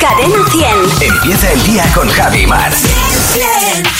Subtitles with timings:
[0.00, 1.12] Cadena 100.
[1.12, 2.72] Empieza el día con Javi Mar.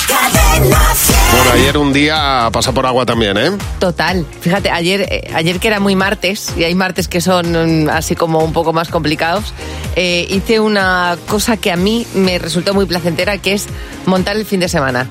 [0.08, 1.16] Cadena 100.
[1.36, 3.50] Bueno, ayer un día pasa por agua también, ¿eh?
[3.78, 4.24] Total.
[4.40, 8.16] Fíjate, ayer, eh, ayer que era muy martes, y hay martes que son mm, así
[8.16, 9.52] como un poco más complicados,
[9.96, 13.66] eh, hice una cosa que a mí me resultó muy placentera, que es
[14.06, 15.06] montar el fin de semana.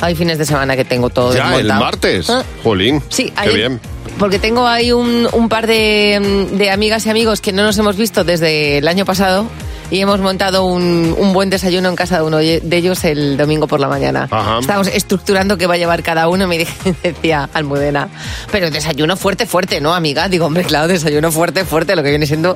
[0.00, 1.80] Hay fines de semana que tengo todo Ya, el desmontado.
[1.84, 2.30] martes.
[2.30, 2.42] Ah.
[2.62, 3.02] Jolín.
[3.10, 3.80] Sí, Qué ayer- bien.
[4.18, 7.76] Porque tengo ahí un, un par de, mm, de amigas y amigos que no nos
[7.78, 9.46] hemos visto desde el año pasado
[9.90, 13.66] y hemos montado un, un buen desayuno en casa de uno de ellos el domingo
[13.66, 14.28] por la mañana.
[14.30, 14.58] Ajá.
[14.60, 16.46] Estamos estructurando qué va a llevar cada uno.
[16.46, 18.08] Me dije, decía Almudena,
[18.52, 20.28] pero desayuno fuerte, fuerte, ¿no, amiga?
[20.28, 22.54] Digo, hombre, claro, desayuno fuerte, fuerte, lo que viene siendo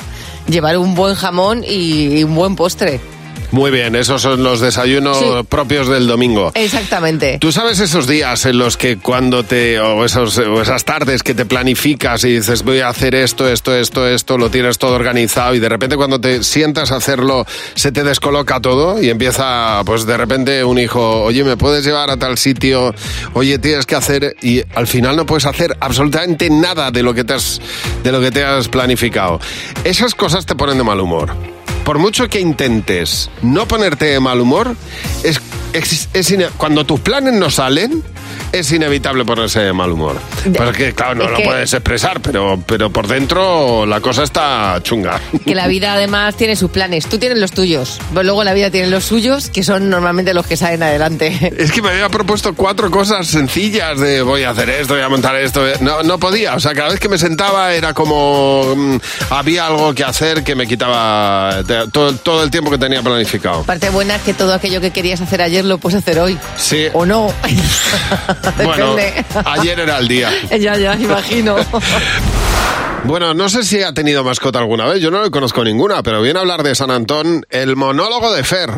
[0.49, 3.01] llevar un buen jamón y, y un buen postre.
[3.51, 5.25] Muy bien, esos son los desayunos Sí.
[5.49, 6.51] propios del domingo.
[6.55, 7.39] Exactamente.
[7.41, 11.35] Tú sabes esos días en los que cuando te, o, esos, o esas tardes que
[11.35, 15.55] te planificas y dices voy a hacer esto, esto, esto, esto, lo tienes todo organizado
[15.55, 20.05] y de repente cuando te sientas a hacerlo se te descoloca todo y empieza pues
[20.07, 22.95] de repente un hijo, oye, ¿me puedes llevar a tal sitio?
[23.35, 27.25] Oye, tienes que hacer y al final no puedes hacer absolutamente nada de lo que
[27.25, 27.61] te has,
[28.03, 29.39] de lo que te has planificado.
[29.85, 31.35] Esas cosas te ponen de mal humor.
[31.85, 34.75] Por mucho que intentes no ponerte de mal humor,
[35.23, 35.41] es,
[35.73, 36.09] es-
[36.57, 38.03] cuando tus planes no salen,
[38.53, 40.17] es inevitable ponerse de mal humor.
[40.57, 44.79] Porque, claro, no es lo que- puedes expresar, pero, pero por dentro la cosa está
[44.83, 45.21] chunga.
[45.45, 47.07] Que la vida además tiene sus planes.
[47.07, 50.47] Tú tienes los tuyos, pero luego la vida tiene los suyos, que son normalmente los
[50.47, 51.53] que salen adelante.
[51.59, 55.09] Es que me había propuesto cuatro cosas sencillas de voy a hacer esto, voy a
[55.09, 55.63] montar esto.
[55.81, 56.55] No, no podía.
[56.55, 58.97] O sea, cada vez que me sentaba era como mm,
[59.31, 63.63] había algo que hacer que me quitaba te- todo, todo el tiempo que tenía planificado.
[63.65, 66.39] Parte buena es que todo aquello que querías hacer ayer lo puedes hacer hoy.
[66.57, 66.87] Sí.
[66.93, 67.33] O no.
[68.57, 69.25] Bueno, Depende.
[69.45, 70.31] ayer era el día.
[70.59, 71.57] ya, ya, imagino.
[73.07, 76.23] Bueno, no sé si ha tenido mascota alguna vez, yo no le conozco ninguna, pero
[76.23, 78.71] viene a hablar de San Antón el monólogo de Fer.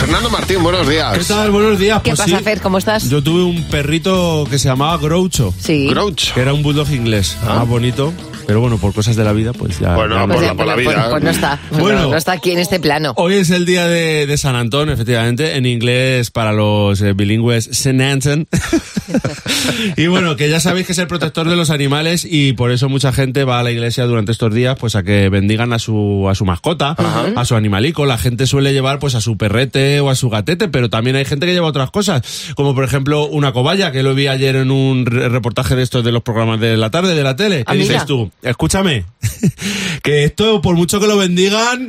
[0.00, 1.18] Fernando Martín, buenos días.
[1.18, 1.50] ¿Qué tal?
[1.50, 2.00] Buenos días.
[2.02, 2.60] ¿Qué Pues pasa, sí, Fer?
[2.62, 3.08] ¿Cómo estás?
[3.10, 5.86] Yo tuve un perrito que se llamaba Groucho, Sí.
[5.88, 6.32] Grouch.
[6.32, 7.36] que era un bulldog inglés.
[7.46, 8.12] Ah, bonito.
[8.46, 9.94] Pero bueno, por cosas de la vida, pues ya.
[9.94, 10.40] Bueno, ya por no.
[10.42, 11.08] la- por la pues- vida.
[11.10, 11.60] pues no está.
[11.70, 12.02] Pues Bueno.
[12.02, 13.12] no, no está aquí en este plano.
[13.16, 17.68] Hoy es el día de, de San Antón, efectivamente, en inglés para los eh, bilingües
[17.72, 18.46] San Anton.
[19.96, 22.88] y bueno, que ya sabéis que es el protector de los animales y por eso
[22.88, 26.26] mucha gente va a la iglesia durante estos días pues a que bendigan a su
[26.28, 26.96] a su mascota,
[27.36, 28.06] a su animalico.
[28.06, 31.24] La gente suele llevar pues a su perrete o a su gatete, pero también hay
[31.24, 32.22] gente que lleva otras cosas,
[32.56, 36.04] como por ejemplo una cobaya, que lo vi ayer en un re- reportaje de estos
[36.04, 37.64] de los programas de la tarde de la tele.
[37.66, 38.30] Ah, ¿Qué dices tú?
[38.42, 39.06] Escúchame,
[40.02, 41.88] que esto, por mucho que lo bendigan,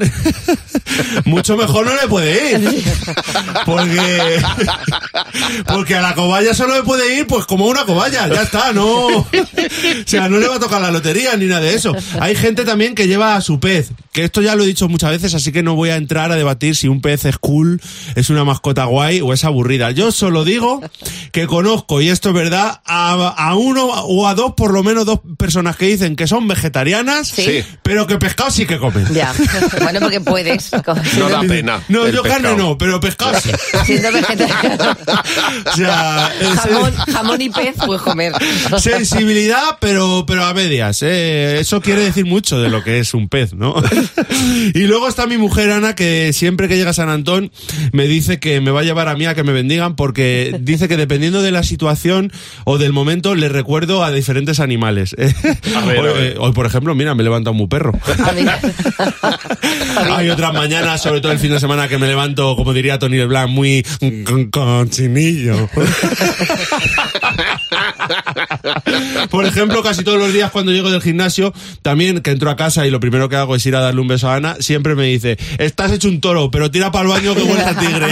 [1.25, 2.83] mucho mejor no le puede ir.
[3.65, 4.41] Porque,
[5.67, 9.07] porque a la cobaya solo le puede ir pues como una cobaya, ya está, no.
[9.07, 9.27] O
[10.05, 11.93] sea, no le va a tocar la lotería ni nada de eso.
[12.21, 15.11] Hay gente también que lleva a su pez, que esto ya lo he dicho muchas
[15.11, 17.81] veces, así que no voy a entrar a debatir si un pez es cool,
[18.15, 19.91] es una mascota guay o es aburrida.
[19.91, 20.79] Yo solo digo
[21.33, 25.05] que conozco, y esto es verdad, a, a uno o a dos, por lo menos
[25.05, 27.61] dos personas que dicen que son vegetarianas, Sí.
[27.83, 29.05] pero que pescado sí que comen.
[29.13, 29.33] Ya.
[29.81, 30.71] Bueno, porque puedes.
[31.17, 31.81] No da pena.
[31.89, 33.49] No, yo carne no, pero pescado sí.
[33.85, 34.95] Siendo vegetariano.
[35.65, 38.31] O sea, es- Jamón, jamón y pez, pues comer.
[38.79, 41.01] sensibilidad, pero, pero a medias.
[41.01, 41.59] ¿eh?
[41.59, 43.75] Eso quiere decir mucho de lo que es un pez, ¿no?
[44.73, 47.51] y luego está mi mujer Ana, que siempre que llega a San Antón
[47.91, 50.87] me dice que me va a llevar a mí a que me bendigan, porque dice
[50.87, 52.31] que dependiendo de la situación
[52.63, 55.15] o del momento le recuerdo a diferentes animales.
[55.75, 56.35] A ver, a hoy, ver.
[56.39, 57.91] hoy, por ejemplo, mira, me he levantado muy perro.
[60.15, 63.17] Hay otras mañanas, sobre todo el fin de semana, que me levanto, como diría Tony
[63.17, 63.83] Leblanc, muy
[64.25, 65.69] con- cochinillo.
[69.29, 72.85] Por ejemplo, casi todos los días cuando llego del gimnasio, también que entro a casa
[72.87, 75.37] y lo primero que hago es ir a un beso a Ana, siempre me dice,
[75.57, 78.07] estás hecho un toro, pero tira para el baño que huele a tigre.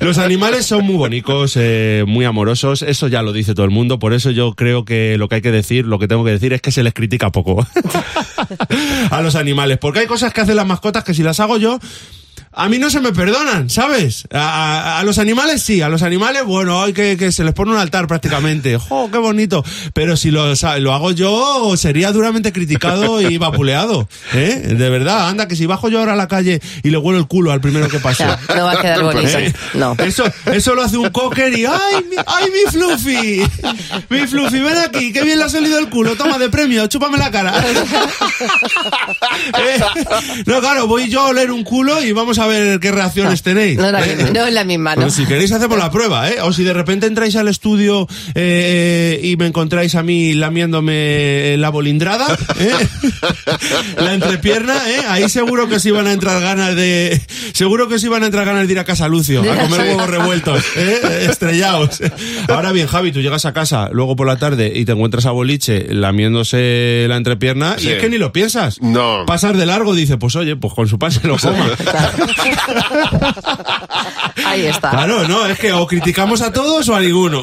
[0.00, 3.98] Los animales son muy bonitos, eh, muy amorosos, eso ya lo dice todo el mundo,
[3.98, 6.52] por eso yo creo que lo que hay que decir, lo que tengo que decir
[6.52, 7.66] es que se les critica poco
[9.10, 11.78] a los animales, porque hay cosas que hacen las mascotas que si las hago yo,
[12.54, 14.24] a mí no se me perdonan, ¿sabes?
[14.32, 17.54] A, a- a los animales sí, a los animales, bueno, hay que, que se les
[17.54, 18.76] pone un altar prácticamente.
[18.88, 19.64] ¡Jo, qué bonito!
[19.94, 24.08] Pero si lo, lo hago yo, sería duramente criticado y vapuleado.
[24.34, 24.74] ¿Eh?
[24.76, 27.26] De verdad, anda, que si bajo yo ahora a la calle y le huelo el
[27.26, 28.24] culo al primero que pase.
[28.54, 29.28] No va a quedar bonito.
[29.38, 29.52] ¿Eh?
[29.74, 29.94] No.
[29.98, 33.42] Eso, eso lo hace un cocker y ¡ay, mi, ay, mi Fluffy!
[34.10, 37.18] Mi Fluffy, ven aquí, qué bien le ha salido el culo, toma de premio, chúpame
[37.18, 37.54] la cara.
[39.58, 39.80] Eh,
[40.46, 43.42] No, claro, voy yo a oler un culo y vamos a a ver qué reacciones
[43.42, 43.78] tenéis.
[43.78, 44.16] No, es la ¿eh?
[44.16, 45.10] misma, no es la misma, ¿no?
[45.10, 46.36] Si queréis hacemos la prueba, ¿eh?
[46.42, 51.70] O si de repente entráis al estudio eh, y me encontráis a mí lamiéndome la
[51.70, 52.26] bolindrada,
[52.58, 52.70] ¿eh?
[53.96, 55.00] la entrepierna, ¿eh?
[55.08, 57.20] Ahí seguro que os iban a entrar ganas de...
[57.52, 60.08] Seguro que os iban a entrar ganas de ir a casa Lucio, a comer huevos
[60.10, 61.26] revueltos, ¿eh?
[61.30, 62.00] Estrellados.
[62.48, 65.30] Ahora bien, Javi, tú llegas a casa luego por la tarde y te encuentras a
[65.30, 67.88] Boliche lamiéndose la entrepierna Sí.
[67.88, 68.80] y es que ni lo piensas.
[68.80, 69.24] No.
[69.26, 71.66] Pasar de largo dice, pues oye, pues con su pan se lo coma.
[74.44, 74.90] Ahí está.
[74.90, 77.42] Claro, no, es que o criticamos a todos o a ninguno.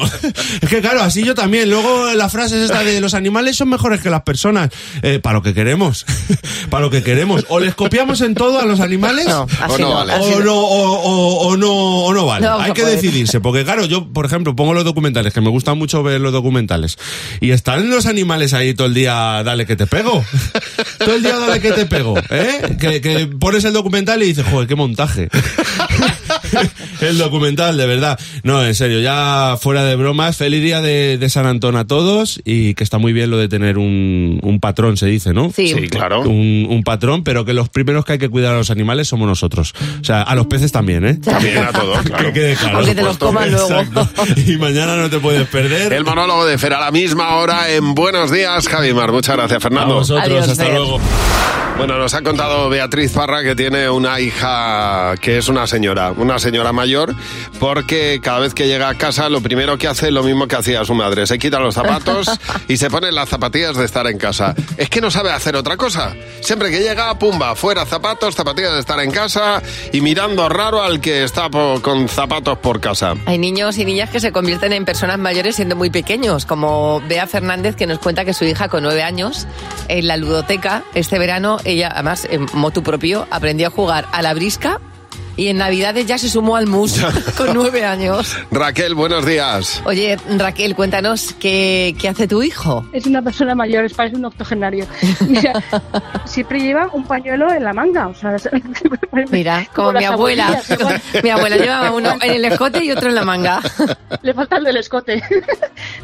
[0.60, 1.70] Es que claro, así yo también.
[1.70, 4.70] Luego la frase es esta de los animales son mejores que las personas.
[5.02, 6.04] Eh, para lo que queremos.
[6.70, 7.44] para lo que queremos.
[7.48, 9.26] O les copiamos en todo a los animales.
[9.26, 9.94] No, así no no.
[9.94, 10.14] vale.
[10.14, 12.44] O no, o, o- o no, o no vale.
[12.46, 12.96] No vamos Hay que poder.
[12.96, 13.40] decidirse.
[13.40, 16.98] Porque claro, yo, por ejemplo, pongo los documentales, que me gustan mucho ver los documentales.
[17.40, 20.24] Y están los animales ahí todo el día, dale que te pego.
[20.98, 22.16] todo el día, dale que te pego.
[22.30, 22.76] ¿eh?
[22.78, 25.28] Que, que pones el documental y dices, joder, qué montaje.
[27.00, 28.18] el documental, de verdad.
[28.42, 32.40] No, en serio, ya fuera de bromas, feliz día de, de San Antón a todos
[32.44, 35.50] y que está muy bien lo de tener un, un patrón, se dice, ¿no?
[35.54, 35.68] Sí.
[35.68, 36.22] Sí, claro.
[36.22, 39.26] Un, un patrón, pero que los primeros que hay que cuidar a los animales somos
[39.28, 39.74] nosotros.
[40.00, 41.14] O sea, a los peces también, ¿eh?
[41.14, 42.24] También a todos, claro.
[42.26, 42.78] Que quede claro.
[42.78, 43.68] Aunque te los coman luego.
[44.46, 45.92] Y mañana no te puedes perder.
[45.92, 49.12] El monólogo de Fer a la misma hora en Buenos Días, Javimar.
[49.12, 49.94] Muchas gracias, A Fernando.
[49.94, 50.74] vosotros, Adiós, hasta Fer.
[50.74, 51.00] luego.
[51.78, 56.38] Bueno, nos ha contado Beatriz Parra que tiene una hija que es una señora, una
[56.40, 57.14] señora mayor,
[57.58, 60.56] porque cada vez que llega a casa lo primero que hace es lo mismo que
[60.56, 61.26] hacía su madre.
[61.26, 62.28] Se quita los zapatos
[62.68, 64.54] y se pone las zapatillas de estar en casa.
[64.76, 66.14] Es que no sabe hacer otra cosa.
[66.40, 71.00] Siempre que llega, pumba, fuera zapatos, zapatillas de estar en casa y mirando raro al
[71.00, 73.14] que está con zapatos por casa.
[73.26, 77.26] Hay niños y niñas que se convierten en personas mayores siendo muy pequeños, como Bea
[77.26, 79.46] Fernández, que nos cuenta que su hija con nueve años,
[79.88, 84.34] en la ludoteca, este verano, ella, además, en motu propio, aprendió a jugar a la
[84.34, 84.80] brisca
[85.40, 87.00] y en Navidades ya se sumó al mus
[87.38, 88.36] con nueve años.
[88.50, 89.80] Raquel, buenos días.
[89.86, 92.86] Oye, Raquel, cuéntanos qué, qué hace tu hijo.
[92.92, 94.86] Es una persona mayor, es parece un octogenario.
[95.26, 95.52] Mira,
[96.26, 98.08] siempre lleva un pañuelo en la manga.
[98.08, 98.36] O sea,
[99.30, 100.60] Mira, como, mi abuela.
[101.22, 103.60] mi abuela llevaba uno en el escote y otro en la manga.
[104.20, 105.22] Le falta el del escote.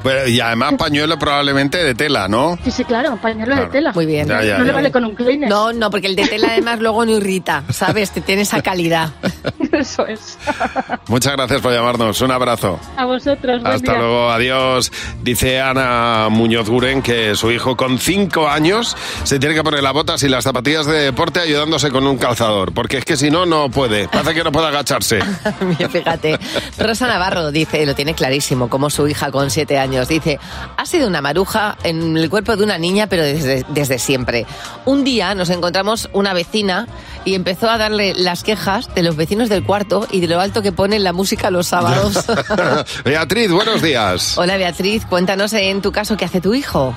[0.03, 2.59] Pero- y además pañuelo probablemente de tela, ¿no?
[2.65, 3.67] Sí, sí, claro, pañuelo Claro.
[3.67, 3.93] de tela.
[3.93, 4.27] Muy bien.
[4.29, 5.51] Ya, ya, no le vale con un Kleenex.
[5.51, 8.11] No, no, porque el de tela además luego no irrita, ¿sabes?
[8.13, 9.11] Te tiene esa calidad.
[9.73, 10.39] Eso es.
[11.09, 12.21] Muchas gracias por llamarnos.
[12.21, 12.79] Un abrazo.
[12.97, 14.01] A vosotros, buen Hasta día.
[14.01, 14.93] luego, adiós.
[15.23, 19.93] Dice Ana Muñoz Guren que su hijo con cinco años se tiene que poner las
[19.93, 23.47] botas y las zapatillas de deporte ayudándose con un calzador, porque es que si no,
[23.47, 24.09] no puede.
[24.09, 25.21] Parece que no puede agacharse.
[25.61, 26.39] Mira, Fíjate,
[26.79, 30.39] Rosa Navarro dice, lo tiene clarísimo, como su hija con siete años, dice,
[30.77, 34.47] ha sido una maruja en el cuerpo de una niña, pero desde, desde siempre.
[34.85, 36.87] Un día nos encontramos una vecina
[37.25, 40.61] y empezó a darle las quejas de los vecinos del cuarto y de lo alto
[40.63, 42.25] que ponen la música los sábados.
[43.05, 44.37] Beatriz, buenos días.
[44.37, 46.95] Hola Beatriz, cuéntanos en tu caso qué hace tu hijo.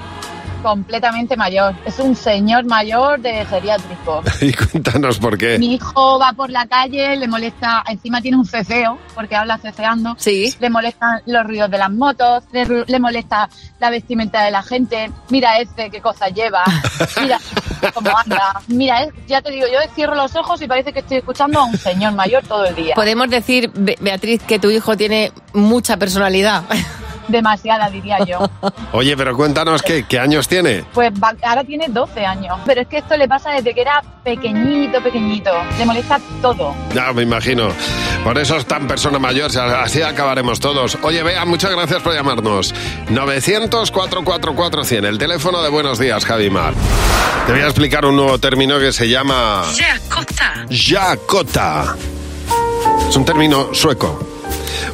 [0.62, 1.76] Completamente mayor.
[1.86, 4.22] Es un señor mayor de geriátrico.
[4.42, 5.58] Y cuéntanos por qué.
[5.60, 10.16] Mi hijo va por la calle, le molesta, encima tiene un ceceo, porque habla ceceando.
[10.18, 10.54] Sí.
[10.60, 14.64] Le molestan los ruidos de las motos, le, ru- le molesta la vestimenta de la
[14.64, 15.12] gente.
[15.30, 16.64] Mira este, qué cosa lleva.
[17.22, 17.38] Mira
[17.94, 18.62] cómo anda.
[18.68, 21.66] Mira, es- ya te digo, yo cierro los ojos y parece que estoy escuchando a
[21.66, 22.96] un señor mayor todo el día.
[22.96, 26.64] Podemos decir, Be- Beatriz, que tu hijo tiene mucha personalidad.
[27.30, 28.40] Demasiada, diría yo.
[28.92, 30.84] Oye, pero cuéntanos qué, qué años tiene.
[30.94, 32.58] Pues va- ahora tiene 12 años.
[32.66, 35.52] Pero es que esto le pasa desde que era pequeñito, pequeñito.
[35.78, 36.74] Le molesta todo.
[36.94, 37.70] Ya, me imagino.
[38.24, 40.98] Por eso es tan persona mayor, así acabaremos todos.
[41.04, 42.74] Oye, Bea, muchas gracias por llamarnos.
[43.10, 46.74] 900-444-100, el teléfono de Buenos Días, Javimar.
[47.46, 49.64] Te voy a explicar un nuevo término que se llama...
[50.70, 51.96] Yakota.
[53.08, 54.39] Es un término sueco.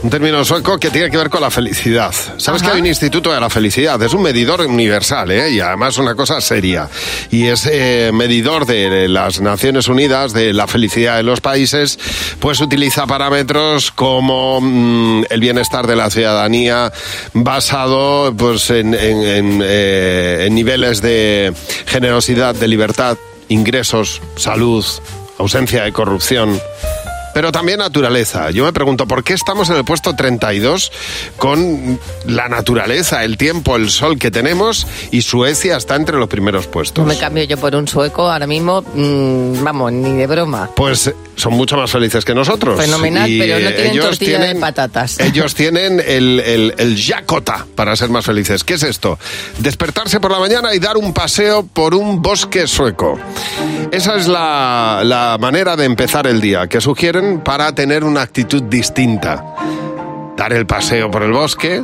[0.03, 2.13] Un término sueco que tiene que ver con la felicidad.
[2.37, 4.01] ¿Sabes que hay un instituto de la felicidad?
[4.03, 5.49] Es un medidor universal, ¿eh?
[5.51, 6.87] Y además una cosa seria.
[7.31, 11.97] Y es eh, medidor de las Naciones Unidas de la felicidad de los países,
[12.39, 16.91] pues utiliza parámetros como mm, el bienestar de la ciudadanía
[17.33, 21.53] basado pues en, en- en, eh, en niveles de
[21.87, 23.17] generosidad, de libertad,
[23.49, 24.85] ingresos, salud,
[25.37, 26.59] ausencia de corrupción
[27.35, 28.49] pero también naturaleza.
[28.51, 30.89] Yo me pregunto, ¿por qué estamos en el puesto 32
[31.35, 36.65] con la naturaleza, el tiempo, el sol que tenemos y Suecia está entre los primeros
[36.67, 37.03] puestos?
[37.05, 40.69] No me cambio yo por un sueco ahora mismo, mm, vamos, ni de broma.
[40.77, 42.79] Pues son mucho más felices que nosotros.
[42.79, 45.19] Fenomenal, Y, pero no eh, tienen ellos tortilla tienen- de patatas.
[45.25, 48.63] Ellos tienen el, el, el Yakota para ser más felices.
[48.63, 49.19] ¿Qué es esto?
[49.59, 53.19] Despertarse por la mañana y dar un paseo por un bosque sueco.
[53.91, 58.63] Esa es la, la manera de empezar el día que sugieren para tener una actitud
[58.63, 59.43] distinta.
[60.37, 61.83] Dar el paseo por el bosque,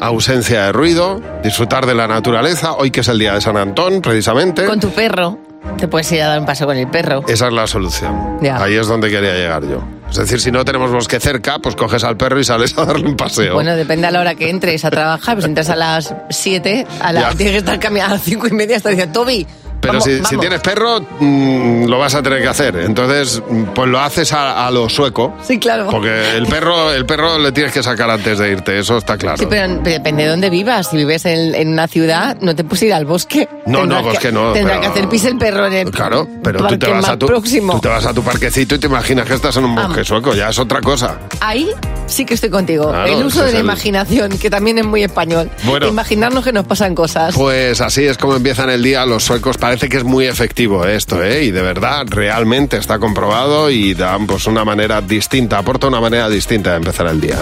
[0.00, 2.72] ausencia de ruido, disfrutar de la naturaleza.
[2.72, 4.64] Hoy que es el día de San Antón, precisamente.
[4.64, 5.38] Con tu perro,
[5.78, 7.22] te puedes ir a dar un paso con el perro.
[7.28, 8.38] Esa es la solución.
[8.42, 8.60] Ya.
[8.62, 9.82] Ahí es donde quería llegar yo.
[10.10, 13.06] Es decir, si no tenemos bosque cerca, pues coges al perro y sales a darle
[13.08, 13.54] un paseo.
[13.54, 15.36] Bueno, depende a la hora que entres a trabajar.
[15.36, 17.30] Pues entras a las 7, a la, Ya.
[17.30, 19.46] tienes que estar cambiando a las 5 y media hasta diciendo, Toby,
[19.82, 20.40] Pero vamos, si, si vamos".
[20.40, 22.76] tienes perro, mm, lo vas a tener que hacer.
[22.76, 25.34] Entonces, mm, pues lo haces a, a lo sueco.
[25.46, 25.88] Sí, claro.
[25.90, 29.36] Porque el perro, el perro le tienes que sacar antes de irte, eso está claro.
[29.38, 30.88] Sí, pero depende de dónde vivas.
[30.88, 33.48] Si vives en, en una ciudad, no te puedes ir al bosque.
[33.66, 36.26] No, Tendrás no, bosque no, Tendrá pero- que hacer pis el perro en el Claro,
[36.42, 37.74] pero tú te, vas a tu, próximo.
[37.74, 40.34] tú te vas a tu parquecito y te imaginas que estás en un bosque sueco,
[40.34, 41.18] ya es otra cosa.
[41.40, 41.68] Ahí
[42.06, 42.88] sí que estoy contigo.
[42.90, 45.50] Claro, el uso de la el- imaginación, que también es muy español.
[45.64, 45.88] Bueno.
[45.88, 47.34] Imaginarnos que nos pasan cosas.
[47.34, 49.56] Pues así es como empiezan el día los suecos.
[49.72, 51.44] Parece que es muy efectivo esto, ¿eh?
[51.44, 56.28] Y de verdad, realmente está comprobado y dan pues una manera distinta, aporta una manera
[56.28, 57.38] distinta de empezar el día.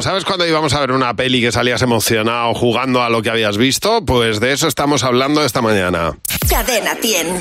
[0.00, 3.56] ¿Sabes cuando íbamos a ver una peli que salías emocionado jugando a lo que habías
[3.56, 4.04] visto?
[4.04, 6.18] Pues de eso estamos hablando esta mañana.
[6.50, 7.40] Cadena 100.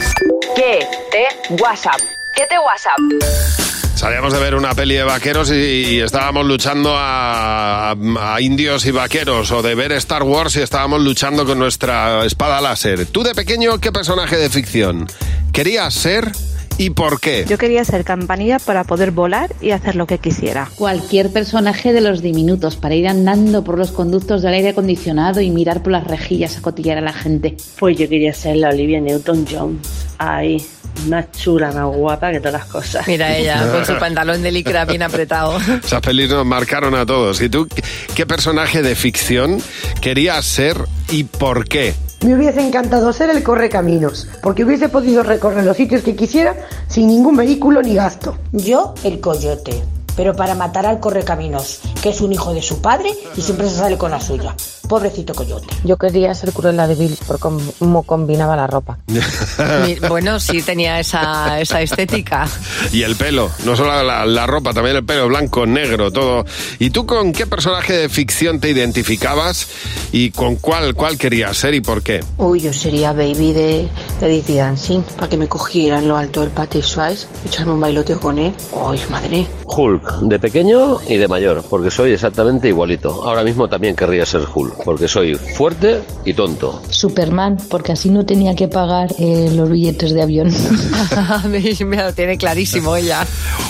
[0.55, 1.99] ¿Qué te WhatsApp?
[2.35, 3.66] ¿Qué te WhatsApp?
[3.95, 9.51] Salíamos de ver una peli de vaqueros y, estábamos luchando a, a indios y vaqueros,
[9.51, 13.05] o de ver Star Wars y estábamos luchando con nuestra espada láser.
[13.07, 15.07] ¿Tú de pequeño qué personaje de ficción
[15.51, 16.31] querías ser
[16.77, 17.45] y por qué?
[17.47, 20.69] Yo quería ser campanilla para poder volar y hacer lo que quisiera.
[20.75, 25.49] Cualquier personaje de los diminutos para ir andando por los conductos del aire acondicionado y
[25.49, 27.57] mirar por las rejillas a cotillar a la gente.
[27.79, 29.79] Pues yo quería ser la Olivia Newton-John.
[30.19, 30.63] Ahí,
[31.07, 33.07] más chula, más guapa que todas las cosas.
[33.07, 35.57] Mira ella, con su pantalón de licra bien apretado.
[35.83, 37.41] Esas pelis nos marcaron a todos.
[37.41, 37.67] ¿Y tú
[38.15, 39.61] qué personaje de ficción
[40.01, 40.77] querías ser
[41.09, 41.95] y por qué?
[42.21, 46.55] Me hubiese encantado ser el correcaminos, porque hubiese podido recorrer los sitios que quisiera
[46.87, 48.37] sin ningún vehículo ni gasto.
[48.51, 49.83] Yo, el coyote,
[50.15, 53.75] pero para matar al correcaminos, que es un hijo de su padre y siempre se
[53.75, 54.55] sale con la suya.
[54.87, 55.67] Pobrecito coyote.
[55.83, 58.97] Yo quería ser Cruella de Vil por cómo combinaba la ropa.
[60.07, 62.47] Bueno, sí tenía esa, esa estética.
[62.91, 66.45] Y el pelo, no solo la, la ropa, también el pelo blanco, negro, todo.
[66.79, 69.67] ¿Y tú con qué personaje de ficción te identificabas
[70.11, 72.23] y con cuál, cuál querías ser y por qué?
[72.37, 73.89] Uy, yo sería baby de,
[74.19, 77.79] de Dizzy Dancing, para que me cogiera en lo alto del Patrick Swayze, echarme un
[77.79, 78.53] bailoteo con él.
[78.71, 79.47] Uy, madre.
[79.65, 83.23] Hulk, de pequeño y de mayor, porque soy exactamente igualito.
[83.25, 86.81] Ahora mismo también querría ser Hulk, porque soy fuerte y tonto.
[86.89, 90.53] Superman, porque así no tenía que pagar eh, los billetes de avión.
[91.47, 93.25] Me lo tiene clarísimo ella.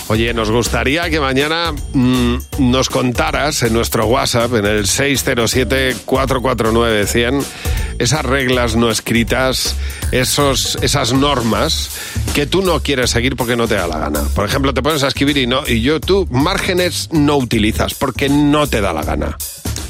[0.08, 7.44] Oye, nos gustaría que mañana mm, nos contaras en nuestro WhatsApp, en el 607-449-100,
[7.98, 9.76] esas reglas no escritas,
[10.12, 11.90] esos, esas normas
[12.34, 14.22] que tú no quieres seguir porque no te da la gana.
[14.34, 18.28] Por ejemplo, te pones a escribir y, no, y yo, tú márgenes no utilizas porque
[18.28, 19.36] no te da la gana.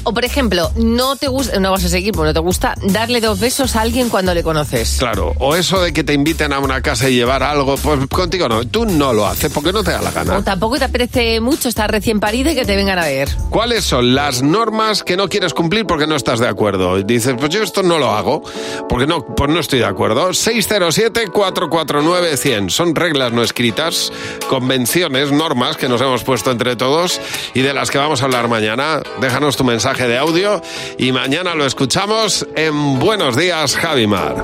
[0.03, 3.21] O por ejemplo, no te gusta, no vas a seguir porque no te gusta darle
[3.21, 4.95] dos besos a alguien cuando le conoces.
[4.97, 8.47] Claro, o eso de que te inviten a una casa y llevar algo, pues contigo
[8.47, 10.37] no, tú no lo haces porque no te da la gana.
[10.37, 13.29] O tampoco te apetece mucho estar recién parida y que te vengan a ver.
[13.49, 16.97] ¿Cuáles son las normas que no quieres cumplir porque no estás de acuerdo?
[16.97, 18.41] Y dices, pues yo esto no lo hago
[18.87, 20.29] porque no, pues no estoy de acuerdo.
[20.29, 22.69] 607-449-100.
[22.69, 24.13] Son reglas no escritas,
[24.47, 27.19] convenciones, normas que nos hemos puesto entre todos
[27.53, 29.01] y de las que vamos a hablar mañana.
[29.19, 30.61] Déjanos tu mensaje de audio
[30.99, 34.35] y mañana lo escuchamos en Buenos Días, Javimar.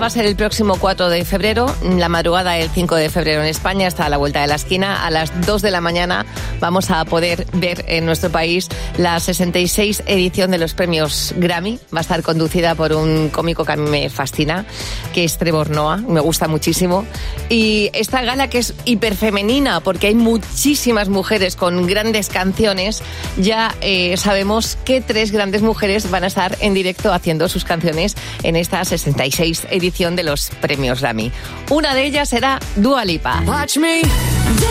[0.00, 3.48] Va a ser el próximo 4 de febrero, la madrugada del 5 de febrero en
[3.48, 5.04] España, está a la vuelta de la esquina.
[5.04, 6.24] A las 2 de la mañana
[6.60, 11.80] vamos a poder ver en nuestro país la 66 edición de los premios Grammy.
[11.92, 14.64] Va a estar conducida por un cómico que a mí me fascina,
[15.12, 17.04] que es Trevor Noah, me gusta muchísimo.
[17.48, 23.02] Y esta gala que es hiperfemenina, porque hay muchísimas mujeres con grandes canciones,
[23.36, 28.14] ya eh, sabemos que tres grandes mujeres van a estar en directo haciendo sus canciones
[28.44, 31.32] en esta 66 edición de los premios Grammy.
[31.70, 33.42] Una de ellas será Dua Lipa.
[33.46, 34.68] Watch me dance,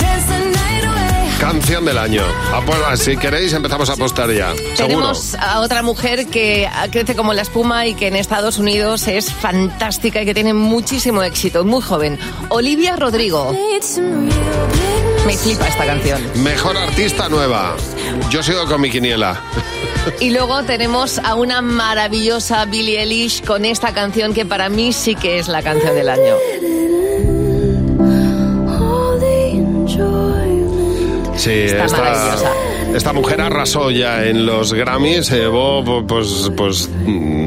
[0.00, 1.30] dance the night away.
[1.40, 2.22] Canción del año.
[2.64, 4.54] Pues, ah, si queréis empezamos a apostar ya.
[4.54, 4.76] Seguro.
[4.76, 9.32] Tenemos a otra mujer que crece como la espuma y que en Estados Unidos es
[9.32, 12.18] fantástica y que tiene muchísimo éxito, muy joven.
[12.50, 13.52] Olivia Rodrigo.
[15.26, 16.22] Me flipa esta canción.
[16.36, 17.76] Mejor artista nueva.
[18.30, 19.42] Yo sigo con mi quiniela.
[20.20, 25.14] Y luego tenemos a una maravillosa Billie Eilish con esta canción que para mí sí
[25.14, 26.34] que es la canción del año.
[31.36, 32.52] Sí, Está esta, maravillosa.
[32.94, 36.88] esta mujer arrasó ya en los Grammys, se llevó pues, pues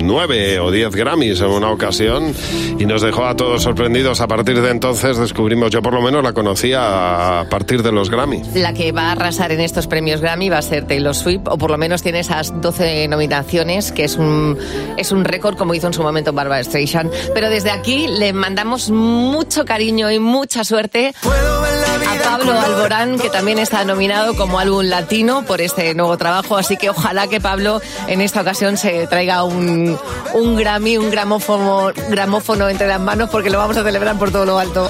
[0.10, 2.34] nueve o diez Grammys en una ocasión
[2.80, 4.22] y nos dejó a todos sorprendidos.
[4.22, 8.10] A partir de entonces descubrimos, yo por lo menos la conocía a partir de los
[8.10, 8.56] Grammys.
[8.56, 11.58] La que va a arrasar en estos premios Grammy va a ser Taylor Swift, o
[11.60, 14.58] por lo menos tiene esas 12 nominaciones, que es un,
[14.98, 17.12] es un récord como hizo en su momento Barbara Streisand.
[17.36, 23.60] Pero desde aquí le mandamos mucho cariño y mucha suerte a Pablo Alborán, que también
[23.60, 26.58] está nominado como álbum latino por este nuevo trabajo.
[26.58, 29.99] Así que ojalá que Pablo en esta ocasión se traiga un,
[30.34, 34.46] un Grammy, un gramófono, gramófono entre las manos, porque lo vamos a celebrar por todo
[34.46, 34.90] lo alto.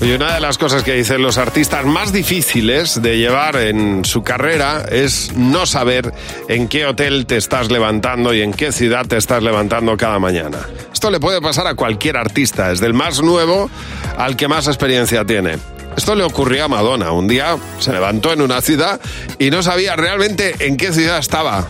[0.00, 4.22] Y una de las cosas que dicen los artistas más difíciles de llevar en su
[4.22, 6.12] carrera es no saber
[6.48, 10.58] en qué hotel te estás levantando y en qué ciudad te estás levantando cada mañana.
[10.92, 13.70] Esto le puede pasar a cualquier artista, desde el más nuevo
[14.18, 15.56] al que más experiencia tiene.
[15.96, 17.12] Esto le ocurrió a Madonna.
[17.12, 19.00] Un día se levantó en una ciudad
[19.38, 21.68] y no sabía realmente en qué ciudad estaba.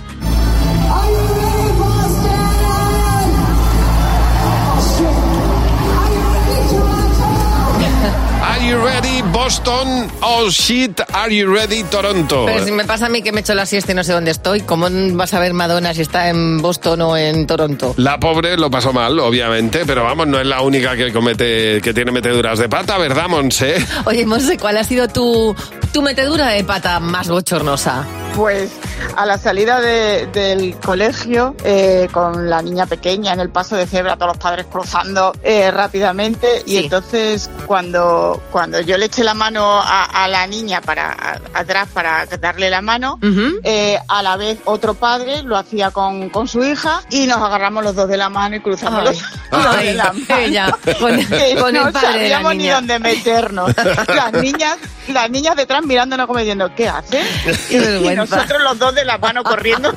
[8.66, 10.10] You ready, Boston?
[10.22, 12.46] Oh shit, are you ready, Toronto?
[12.46, 14.32] Pero si me pasa a mí que me echo la siesta y no sé dónde
[14.32, 17.94] estoy, ¿cómo vas a ver Madonna si está en Boston o en Toronto?
[17.96, 21.94] La pobre lo pasó mal, obviamente, pero vamos, no es la única que comete, que
[21.94, 23.76] tiene meteduras de pata, ¿verdad, Monse?
[24.04, 25.54] Oye, Monse, ¿cuál ha sido tu,
[25.92, 28.04] tu metedura de pata más bochornosa?
[28.36, 28.70] Pues
[29.16, 33.86] a la salida de- del colegio, eh, con la niña pequeña en el paso de
[33.86, 39.32] cebra, todos los padres cruzando eh, rápidamente, y entonces cuando, cuando yo le eché la
[39.32, 43.18] mano a, a la niña para a- atrás para darle la mano,
[43.64, 47.84] eh, a la vez otro padre lo hacía con, con su hija y nos agarramos
[47.84, 49.06] los dos de la mano y cruzamos Ay.
[49.06, 50.38] los Ay, la mano.
[50.40, 51.24] ella, con-
[51.60, 52.74] con el no padre de la sabíamos ni niña.
[52.74, 53.72] dónde meternos.
[54.08, 54.76] Las niñas,
[55.08, 57.24] las niñas detrás mirándonos como diciendo, ¿qué hacen?
[57.70, 59.94] Y nosotros los dos de la mano corriendo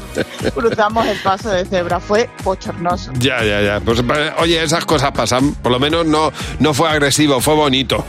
[0.54, 2.00] cruzamos el paso de cebra.
[2.00, 3.10] Fue bochornoso.
[3.18, 3.80] Ya, ya, ya.
[3.80, 4.02] Pues,
[4.38, 5.54] oye, esas cosas pasan.
[5.54, 8.04] Por lo menos no, no fue agresivo, fue bonito.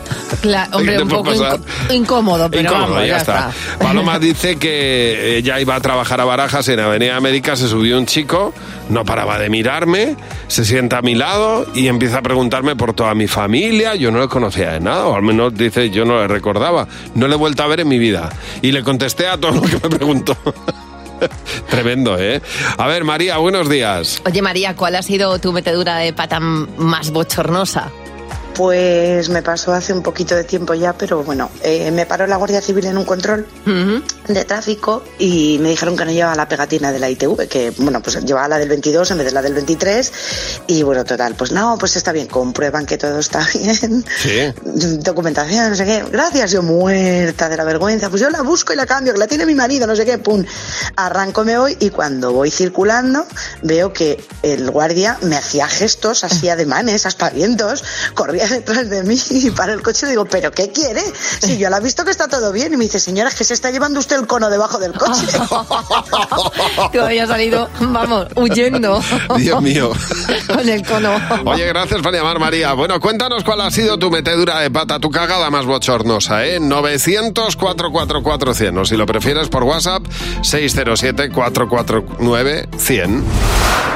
[0.72, 1.60] Hombre, ¿Qué un poco pasar?
[1.90, 3.52] incómodo, pero Incómodo, vamos, ya, está.
[3.80, 8.06] Paloma dice que ella iba a trabajar a Barajas en Avenida América, se subió un
[8.06, 8.54] chico,
[8.90, 10.16] no paraba de mirarme,
[10.48, 13.96] se sienta a mi lado y empieza a preguntarme por toda mi familia.
[13.96, 16.90] Yo no le conocía de nada, o al menos dice yo no le recordaba.
[17.16, 18.30] No le he vuelto a ver en mi vida.
[18.62, 20.36] Y le contesté a todo lo que me preguntó.
[21.70, 22.42] Tremendo, ¿eh?
[22.78, 24.22] A ver, María, buenos días.
[24.26, 27.90] Oye, María, ¿cuál ha sido tu metedura de pata más bochornosa?
[28.56, 32.36] Pues me pasó hace un poquito de tiempo ya, pero bueno, eh, me paró la
[32.38, 33.48] Guardia Civil en un control
[34.28, 38.02] de tráfico y me dijeron que no llevaba la pegatina de la ITV, que bueno,
[38.02, 40.12] pues llevaba la del 22 en vez de la del 23
[40.68, 44.54] y bueno, total, pues no, pues está bien, comprueban que todo está bien, Sí.
[45.00, 48.76] documentación, no sé qué, gracias, yo muerta de la vergüenza, pues yo la busco y
[48.76, 50.44] la cambio, que la tiene mi marido, no sé qué, pum,
[50.96, 53.26] arranco, me voy y cuando voy circulando
[53.64, 59.52] veo que el guardia me hacía gestos, hacía ademanes, aspavientos, corría detrás de mí y
[59.52, 61.02] para el coche y digo, ¿pero qué quiere?
[61.42, 63.44] Si yo la he visto que está todo bien y me dice, señora, es que
[63.44, 65.24] se está llevando usted el cono debajo del coche.
[66.94, 69.02] Tú habías salido, vamos, huyendo.
[69.38, 69.92] Dios mío.
[70.48, 71.14] Con el cono.
[71.46, 72.74] Oye, gracias por llamar, María.
[72.74, 76.60] Bueno, cuéntanos cuál ha sido tu metedura de pata, tu cagada más bochornosa, ¿eh?
[76.60, 78.82] 900-444-100.
[78.82, 80.04] O si lo prefieres por WhatsApp,
[80.42, 83.24] 607-449-100.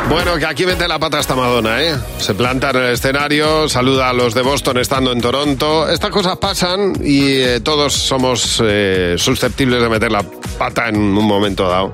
[0.10, 1.94] Bueno, que aquí mete la pata esta Madonna, ¿eh?
[2.20, 5.90] Se planta en el escenario, saluda a los de Boston estando en Toronto.
[5.90, 10.24] Estas cosas pasan y eh, todos somos eh, susceptibles de meter la
[10.58, 11.92] pata en un momento dado.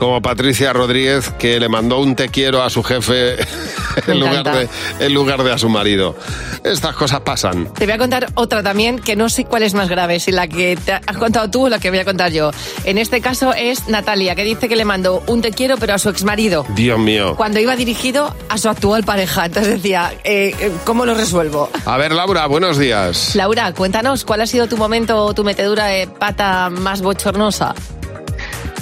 [0.00, 3.36] Como Patricia Rodríguez, que le mandó un te quiero a su jefe
[4.06, 4.58] Me en lugar, encanta.
[4.58, 4.68] de,
[5.00, 6.16] en lugar de a su marido.
[6.64, 7.72] Estas cosas pasan.
[7.74, 10.48] Te voy a contar otra también, que no sé cuál es más grave, si la
[10.48, 12.50] que te has contado tú o la que voy a contar yo.
[12.84, 15.98] En este caso es Natalia, que dice que le mandó un te quiero, pero a
[15.98, 16.64] su exmarido.
[16.70, 17.36] Dios mío.
[17.36, 19.46] Cuando iba dirigido a su actual pareja.
[19.46, 21.68] Entonces decía, eh, eh, ¿cómo lo resuelvo?
[21.84, 23.34] A ver, Laura, buenos días.
[23.34, 27.74] Laura, cuéntanos, ¿cuál ha sido tu momento o tu metedura de pata más bochornosa?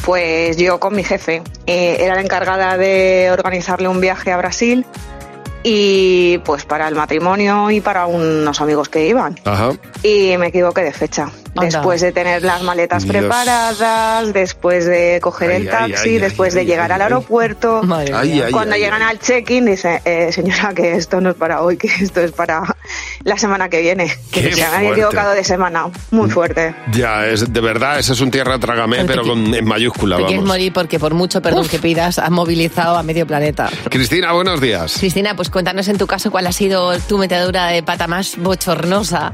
[0.08, 1.42] Pues yo con mi jefe.
[1.66, 4.86] Eh, era la encargada de organizarle un viaje a Brasil
[5.62, 9.38] y pues para el matrimonio y para unos amigos que iban.
[9.44, 9.72] Ajá.
[10.02, 11.28] Y me equivoqué de fecha.
[11.60, 13.16] Después de tener las maletas Dios.
[13.16, 17.82] preparadas, después de coger el Ay, ay, taxi, ay, después de llegar al aeropuerto.
[17.86, 21.88] Cuando ay, llegan al check-in, dice, eh, señora, que esto no es para hoy, que
[21.88, 22.62] esto es para
[23.24, 24.10] la semana que viene.
[24.30, 25.00] Qué Que se me había fuerte.
[25.00, 25.86] equivocado de semana.
[26.10, 26.74] Muy fuerte.
[26.92, 30.38] Ya, es de verdad, ese es un tierra trágame, pero con, en mayúscula, Te quieres
[30.38, 30.48] vamos.
[30.48, 33.68] morir porque por mucho perdón que pidas, has movilizado a medio planeta.
[33.90, 34.96] Cristina, buenos días.
[34.98, 39.32] Cristina, pues cuéntanos en tu caso cuál ha sido tu metedura de pata más bochornosa.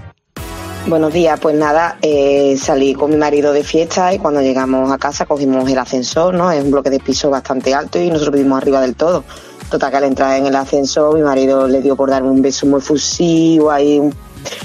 [0.86, 4.98] Buenos días, pues nada, eh, salí con mi marido de fiesta y cuando llegamos a
[4.98, 6.52] casa cogimos el ascensor, ¿no?
[6.52, 9.24] Es un bloque de piso bastante alto y nosotros vivimos arriba del todo.
[9.70, 12.66] Total que al entrar en el ascensor mi marido le dio por darme un beso
[12.66, 14.14] muy fusivo, ahí un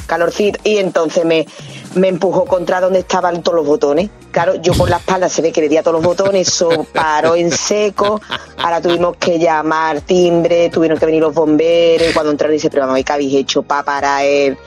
[0.06, 1.48] calorcito y entonces me,
[1.96, 4.10] me empujó contra donde estaban todos los botones.
[4.32, 6.86] Claro, yo por la espalda se ve que le di a todos los botones, eso
[6.94, 8.22] paró en seco.
[8.58, 12.10] Ahora tuvimos que llamar timbre, tuvieron que venir los bomberos.
[12.10, 14.58] Y cuando entraron dice, pero vamos, ¿qué habéis hecho para parar el,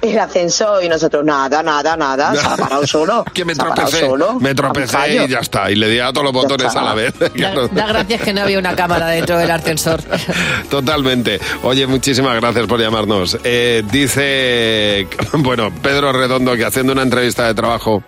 [0.00, 0.82] el ascensor?
[0.82, 3.24] Y nosotros, nada, nada, nada, se ha parado solo.
[3.32, 4.34] Que me tropecé, solo.
[4.40, 5.70] me tropecé y ya está.
[5.70, 6.80] Y le di a todos los botones está.
[6.80, 7.14] a la vez.
[7.42, 10.00] Da, da gracias que no había una cámara dentro del ascensor.
[10.70, 11.40] Totalmente.
[11.62, 13.38] Oye, muchísimas gracias por llamarnos.
[13.42, 18.02] Eh, dice, bueno, Pedro Redondo que haciendo una entrevista de trabajo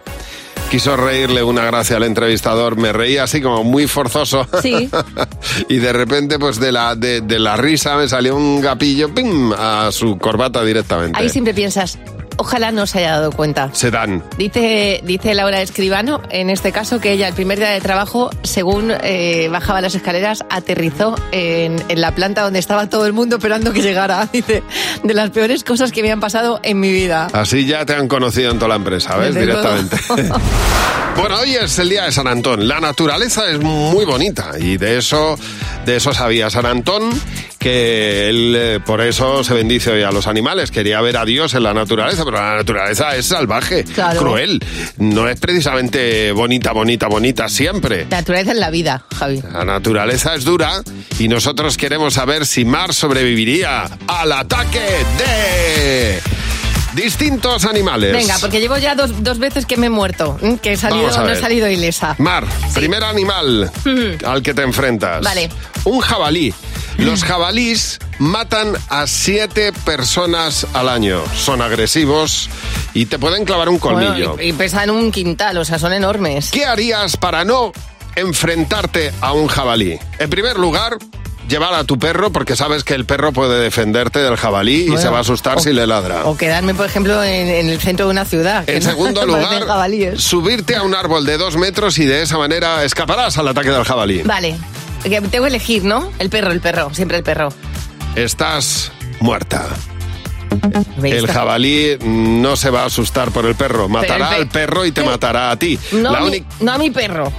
[0.70, 2.76] quiso reírle una gracia al entrevistador.
[2.76, 4.46] Me reía así como muy forzoso.
[4.62, 4.88] Sí.
[5.68, 9.52] y de repente, pues de la, de, de la risa me salió un gapillo ¡pim!
[9.52, 11.18] a su corbata directamente.
[11.18, 11.98] Ahí siempre piensas,
[12.36, 13.70] ojalá no se haya dado cuenta.
[13.72, 14.22] Se dan.
[14.36, 18.92] Dice, dice Laura Escribano, en este caso, que ella el primer día de trabajo, según
[19.02, 23.72] eh, bajaba las escaleras, aterrizó en, en la planta donde estaba todo el mundo esperando
[23.72, 24.28] que llegara.
[24.32, 24.62] Dice,
[25.02, 27.28] de las peores cosas que me han pasado en mi vida.
[27.32, 29.34] Así ya te han conocido en toda la empresa, ¿ves?
[29.34, 29.46] Desde.
[29.46, 29.96] Directamente.
[31.16, 32.66] Bueno, hoy es el día de San Antón.
[32.66, 35.38] La naturaleza es muy bonita y de eso,
[35.86, 37.10] de eso sabía San Antón
[37.64, 40.70] que él eh, por eso se bendice hoy a los animales.
[40.70, 44.20] Quería ver a Dios en la naturaleza, pero la naturaleza es salvaje, Claro.
[44.20, 44.62] cruel.
[44.98, 48.06] No es precisamente bonita, bonita, bonita siempre.
[48.10, 49.42] La naturaleza en la vida, Javi.
[49.50, 50.82] La naturaleza es dura
[51.18, 54.80] y nosotros queremos saber si Mar sobreviviría al ataque
[55.16, 56.20] de
[56.92, 58.12] distintos animales.
[58.12, 60.58] Venga, porque llevo ya dos, dos veces que me he muerto, ¿m?
[60.58, 62.14] que he salido, no he salido ilesa.
[62.18, 63.70] Mar, primer animal
[64.26, 65.22] al que te enfrentas.
[65.24, 65.48] Vale.
[65.84, 66.52] Un jabalí.
[66.98, 71.22] Los jabalís matan a siete personas al año.
[71.36, 72.48] Son agresivos
[72.94, 74.30] y te pueden clavar un colmillo.
[74.34, 76.50] Bueno, y, y pesan un quintal, o sea, son enormes.
[76.50, 77.72] ¿Qué harías para no
[78.14, 79.98] enfrentarte a un jabalí?
[80.20, 80.96] En primer lugar,
[81.48, 85.02] llevar a tu perro porque sabes que el perro puede defenderte del jabalí y Bueno,
[85.02, 86.24] se va a asustar o- si le ladra.
[86.26, 88.62] O quedarme, por ejemplo, en, en el centro de una ciudad.
[88.68, 90.22] En no- segundo lugar, jabalíes.
[90.22, 93.84] subirte a un árbol de dos metros y de esa manera escaparás al ataque del
[93.84, 94.22] jabalí.
[94.22, 94.56] Vale,
[95.10, 96.10] que tengo que elegir, ¿no?
[96.18, 97.50] El perro, el perro, siempre el perro.
[98.16, 98.90] Estás
[99.20, 99.66] muerta.
[101.02, 104.84] El jabalí no se va a asustar por el perro, matará el pe- al perro
[104.86, 105.78] y te matará a ti.
[105.92, 107.32] No, La, mi, no a mi perro.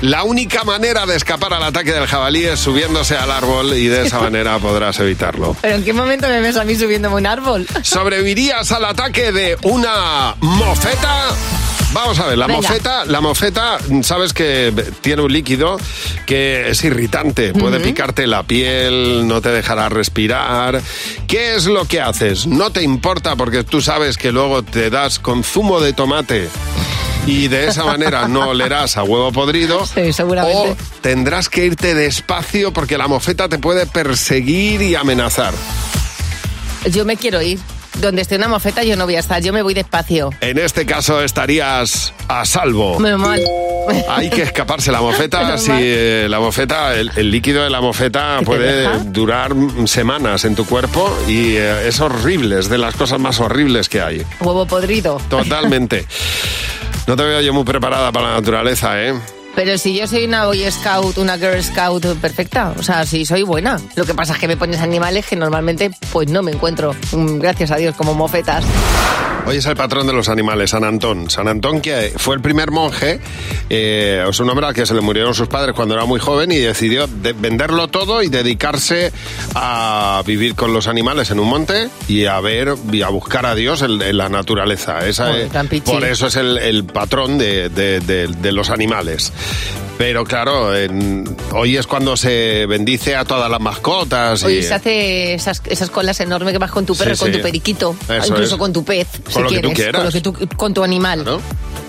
[0.00, 4.06] la única manera de escapar al ataque del jabalí es subiéndose al árbol y de
[4.06, 5.54] esa manera podrás evitarlo.
[5.60, 7.66] ¿Pero en qué momento me ves a mí subiéndome un árbol?
[7.82, 11.26] ¿Sobrevivirías al ataque de una mofeta?
[11.92, 12.60] Vamos a ver, la Venga.
[12.62, 15.76] mofeta, la mofeta, sabes que tiene un líquido
[16.24, 20.80] que es irritante, puede picarte la piel, no te dejará respirar.
[21.26, 22.46] ¿Qué es lo que haces?
[22.46, 26.48] No te importa porque tú sabes que luego te das con zumo de tomate
[27.26, 29.84] y de esa manera no olerás a huevo podrido.
[29.84, 30.70] Sí, seguramente.
[30.70, 35.54] O tendrás que irte despacio porque la mofeta te puede perseguir y amenazar.
[36.88, 37.58] Yo me quiero ir.
[37.98, 40.30] Donde esté una mofeta yo no voy a estar, yo me voy despacio.
[40.40, 42.98] En este caso estarías a salvo.
[42.98, 43.40] Menos mal.
[44.10, 45.58] Hay que escaparse la mofeta.
[45.58, 49.52] Si eh, la mofeta, el, el líquido de la mofeta puede durar
[49.86, 54.00] semanas en tu cuerpo y eh, es horrible, es de las cosas más horribles que
[54.00, 54.24] hay.
[54.40, 55.20] Huevo podrido.
[55.28, 56.06] Totalmente.
[57.06, 59.14] No te veo yo muy preparada para la naturaleza, ¿eh?
[59.54, 63.42] Pero si yo soy una Boy Scout, una Girl Scout perfecta, o sea, si soy
[63.42, 63.78] buena.
[63.96, 67.38] Lo que pasa es que me pones animales que normalmente pues no me encuentro, mm,
[67.38, 68.64] gracias a Dios, como mofetas.
[69.46, 71.30] Hoy es el patrón de los animales, San Antón.
[71.30, 73.20] San Antón, que fue el primer monje,
[73.70, 76.52] eh, es un hombre al que se le murieron sus padres cuando era muy joven
[76.52, 79.12] y decidió de- venderlo todo y dedicarse
[79.54, 83.54] a vivir con los animales en un monte y a ver y a buscar a
[83.54, 85.06] Dios en, en la naturaleza.
[85.06, 85.32] Esa,
[85.68, 85.90] pichi.
[85.90, 89.32] por eso es el, el patrón de, de- de- de los animales.
[89.98, 94.42] Pero claro, en- hoy es cuando se bendice a todas las mascotas.
[94.44, 97.30] Oye, y, se hace esas, esas colas enormes que vas con tu perro, Sí, con
[97.32, 97.36] sí.
[97.36, 98.58] tu periquito, Eso incluso es.
[98.58, 99.96] con tu pez, Con si lo que tú quieras.
[99.96, 101.24] con, lo que tú- con tu animal.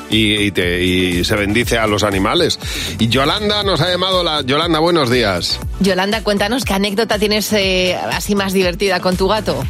[0.10, 2.60] y, y te- y se bendice a los animales.
[3.00, 4.42] Y Yolanda nos ha llamado la...
[4.42, 5.58] Yolanda, buenos días.
[5.80, 9.64] Yolanda, cuéntanos qué anécdota tienes eh, así más divertida con tu gato.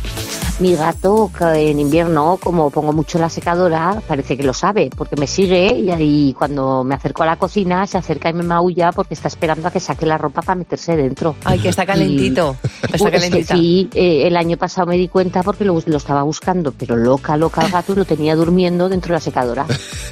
[0.61, 5.15] Mi gato, que en invierno, como pongo mucho la secadora, parece que lo sabe, porque
[5.15, 8.91] me sigue y ahí cuando me acerco a la cocina se acerca y me maulla
[8.91, 11.35] porque está esperando a que saque la ropa para meterse dentro.
[11.45, 12.55] Ay, que está calentito.
[12.63, 13.55] Y- Está Pues es que calentita.
[13.55, 17.35] sí, eh, el año pasado me di cuenta porque lo, lo estaba buscando, pero loca,
[17.37, 19.65] loca el gato y lo tenía durmiendo dentro de la secadora.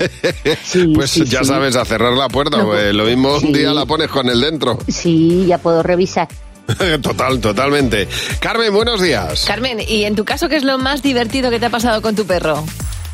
[0.96, 1.46] pues sí, ya sí.
[1.46, 4.42] sabes, a cerrar la puerta, No, pues, lo mismo un día la pones con el
[4.42, 4.80] dentro.
[4.88, 6.28] Sí, ya puedo revisar.
[7.02, 8.08] Total, totalmente.
[8.40, 9.46] Carmen, buenos días.
[9.46, 12.16] Carmen, ¿y en tu caso qué es lo más divertido que te ha pasado con
[12.16, 12.64] tu perro?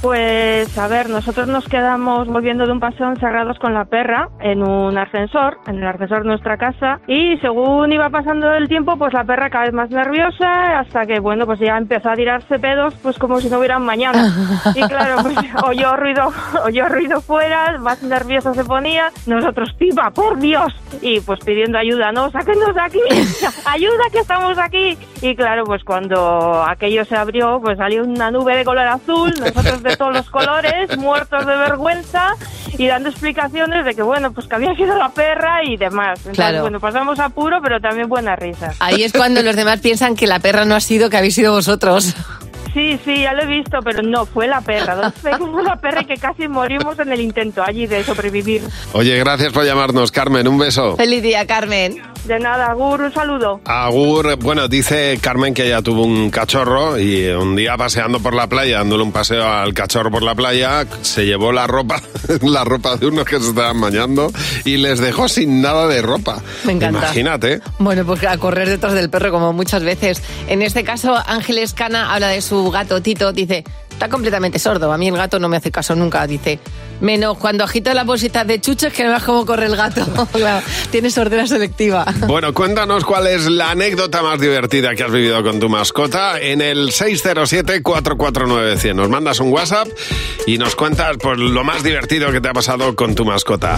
[0.02, 4.62] Pues a ver, nosotros nos quedamos volviendo de un paseo encerrados con la perra en
[4.62, 9.14] un ascensor, en el ascensor de nuestra casa, y según iba pasando el tiempo, pues
[9.14, 12.94] la perra cada vez más nerviosa, hasta que bueno, pues ya empezó a tirarse pedos,
[13.02, 14.32] pues como si no hubieran mañana.
[14.76, 16.32] Y claro, pues oyó ruido,
[16.64, 22.12] oyó ruido fuera, más nerviosa se ponía, nosotros, pipa, por Dios, y pues pidiendo ayuda,
[22.12, 23.02] no, sáquenos de aquí,
[23.66, 24.98] ayuda que estamos aquí.
[25.22, 29.82] Y claro, pues cuando aquello se abrió, pues salió una nube de color azul, nosotros
[29.86, 32.32] de todos los colores, muertos de vergüenza
[32.78, 36.20] y dando explicaciones de que bueno, pues que había sido la perra y demás.
[36.20, 36.62] Entonces, Claro.
[36.62, 38.76] bueno, pasamos apuro, pero también buenas risas.
[38.80, 41.54] Ahí es cuando los demás piensan que la perra no ha sido, que habéis sido
[41.54, 42.14] vosotros.
[42.74, 44.96] Sí, sí, ya lo he visto, pero no, fue la perra.
[44.96, 48.64] Dos fue la perra y que casi morimos en el intento allí de sobrevivir.
[48.92, 50.46] Oye, gracias por llamarnos, Carmen.
[50.48, 50.98] Un beso.
[50.98, 52.02] Feliz día, Carmen.
[52.28, 53.62] De nada, Gur, un saludo.
[53.66, 58.48] Agur, bueno, dice Carmen que ella tuvo un cachorro y un día paseando por la
[58.48, 62.02] playa, dándole un paseo al cachorro por la playa, se llevó la ropa,
[62.42, 64.32] la ropa de unos que se estaban bañando
[64.64, 66.42] y les dejó sin nada de ropa.
[66.64, 67.00] Me encanta.
[67.00, 67.62] Imagínate.
[67.78, 70.24] Bueno, pues a correr detrás del perro como muchas veces.
[70.48, 73.34] En este caso, Ángeles Cana habla de su gato Tito.
[73.34, 73.64] Dice,
[73.96, 74.92] está completamente sordo.
[74.92, 76.28] A mí el gato no me hace caso nunca.
[76.28, 76.60] Dice,
[77.00, 80.06] menos cuando agito las bolsitas de chuches que no veas cómo corre el gato.
[80.36, 82.06] Claro, Tiene sordera selectiva.
[82.28, 86.62] Bueno, cuéntanos cuál es la anécdota más divertida que has vivido con tu mascota en
[86.62, 88.96] el 607-449-100.
[88.96, 89.88] Nos mandas un WhatsApp
[90.46, 93.78] y nos cuentas pues, lo más divertido que te ha pasado con tu mascota.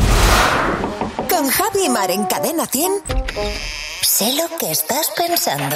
[1.29, 2.91] Con Javi Mar en Cadena 100.
[4.01, 5.75] Sé lo que estás pensando.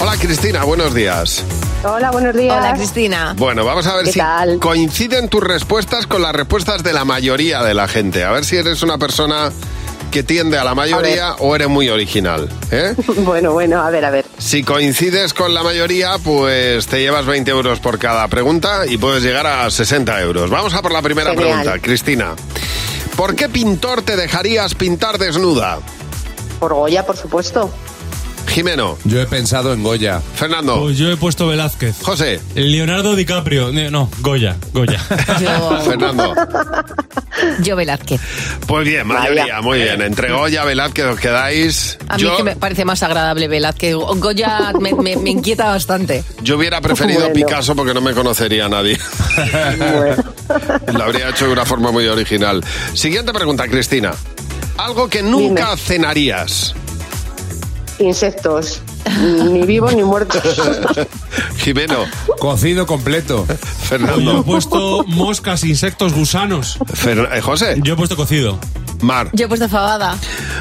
[0.00, 1.42] Hola Cristina, buenos días.
[1.82, 2.56] Hola, buenos días.
[2.58, 3.34] Hola, Cristina.
[3.36, 4.58] Bueno, vamos a ver ¿Qué si tal?
[4.58, 8.24] coinciden tus respuestas con las respuestas de la mayoría de la gente.
[8.24, 9.50] A ver si eres una persona
[10.10, 12.48] que tiende a la mayoría o eres muy original.
[12.70, 12.94] ¿eh?
[13.18, 14.24] Bueno, bueno, a ver, a ver.
[14.38, 19.22] Si coincides con la mayoría, pues te llevas 20 euros por cada pregunta y puedes
[19.22, 20.50] llegar a 60 euros.
[20.50, 21.48] Vamos a por la primera Genial.
[21.60, 22.34] pregunta, Cristina.
[23.16, 25.78] ¿Por qué pintor te dejarías pintar desnuda?
[26.60, 27.70] Por Goya, por supuesto.
[28.56, 28.96] Jimeno.
[29.04, 30.22] Yo he pensado en Goya.
[30.34, 30.80] Fernando.
[30.80, 31.94] Pues yo he puesto Velázquez.
[32.00, 32.40] José.
[32.54, 33.70] Leonardo DiCaprio.
[33.90, 34.98] No, Goya, Goya.
[35.84, 36.32] Fernando.
[37.60, 38.18] Yo Velázquez.
[38.66, 40.00] Pues bien, mayoría, muy bien.
[40.00, 41.98] Entre Goya, Velázquez os quedáis.
[42.08, 43.94] A mí Yo, que me parece más agradable Velázquez.
[43.94, 46.24] Goya me, me- me inquieta bastante.
[46.40, 47.34] yo hubiera preferido Bueno.
[47.34, 48.98] Picasso porque no me conocería a nadie.
[50.94, 52.64] Lo habría hecho de una forma muy original.
[52.94, 54.12] Siguiente pregunta, Cristina.
[54.78, 56.74] Algo que nunca cenarías.
[57.98, 58.82] Insectos.
[59.50, 60.42] Ni vivos ni muertos.
[61.58, 62.04] Jimeno.
[62.38, 63.46] Cocido completo.
[63.48, 64.42] Yo he Fernando.
[64.42, 66.78] puesto moscas, insectos, gusanos.
[66.80, 67.76] Fer- eh, José.
[67.82, 68.58] Yo he puesto cocido.
[69.00, 69.30] Mar.
[69.32, 70.16] Yo he puesto fabada.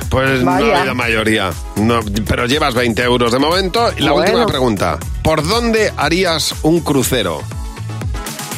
[0.09, 0.75] Pues no Vaya.
[0.75, 1.51] ha habido mayoría.
[1.77, 3.89] No, pero llevas 20 euros de momento.
[3.97, 4.27] Y la Bueno.
[4.31, 4.97] última pregunta.
[5.23, 7.41] ¿Por dónde harías un crucero?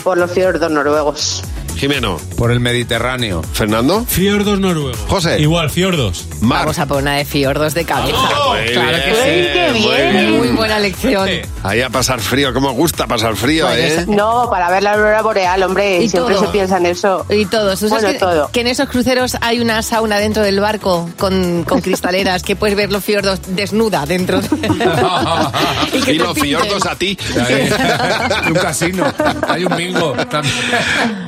[0.04, 1.44] Por los fiordos noruegos.
[1.78, 2.18] Jimeno.
[2.38, 3.42] Por el Mediterráneo.
[3.54, 4.06] Fernando.
[4.08, 4.98] Fiordos noruegos.
[5.08, 5.40] José.
[5.40, 6.28] Igual, fiordos.
[6.42, 6.60] Mar.
[6.62, 8.18] Vamos a por una de fiordos de cabeza.
[8.18, 9.82] Muy claro que bien, sí.
[9.88, 10.38] muy bien.
[10.38, 11.30] Muy buena lección.
[11.64, 12.54] Ahí a pasar frío.
[12.54, 14.06] ¿Cómo gusta pasar frío, eh?
[14.08, 16.04] No, para ver la aurora boreal, hombre.
[16.04, 16.46] Y siempre todo.
[16.46, 17.26] se piensa en eso.
[17.30, 17.80] Y todos.
[17.80, 18.50] ¿Tú sabes Bueno, que, todo.
[18.52, 22.76] que en esos cruceros hay una sauna dentro del barco con, con cristaleras que puedes
[22.76, 24.42] ver los fiordos desnuda dentro.
[24.42, 24.48] de-
[25.94, 26.44] y que Y los pinten.
[26.44, 27.18] fiordos a ti.
[28.48, 29.06] un casino.
[29.48, 30.16] Hay un bingo.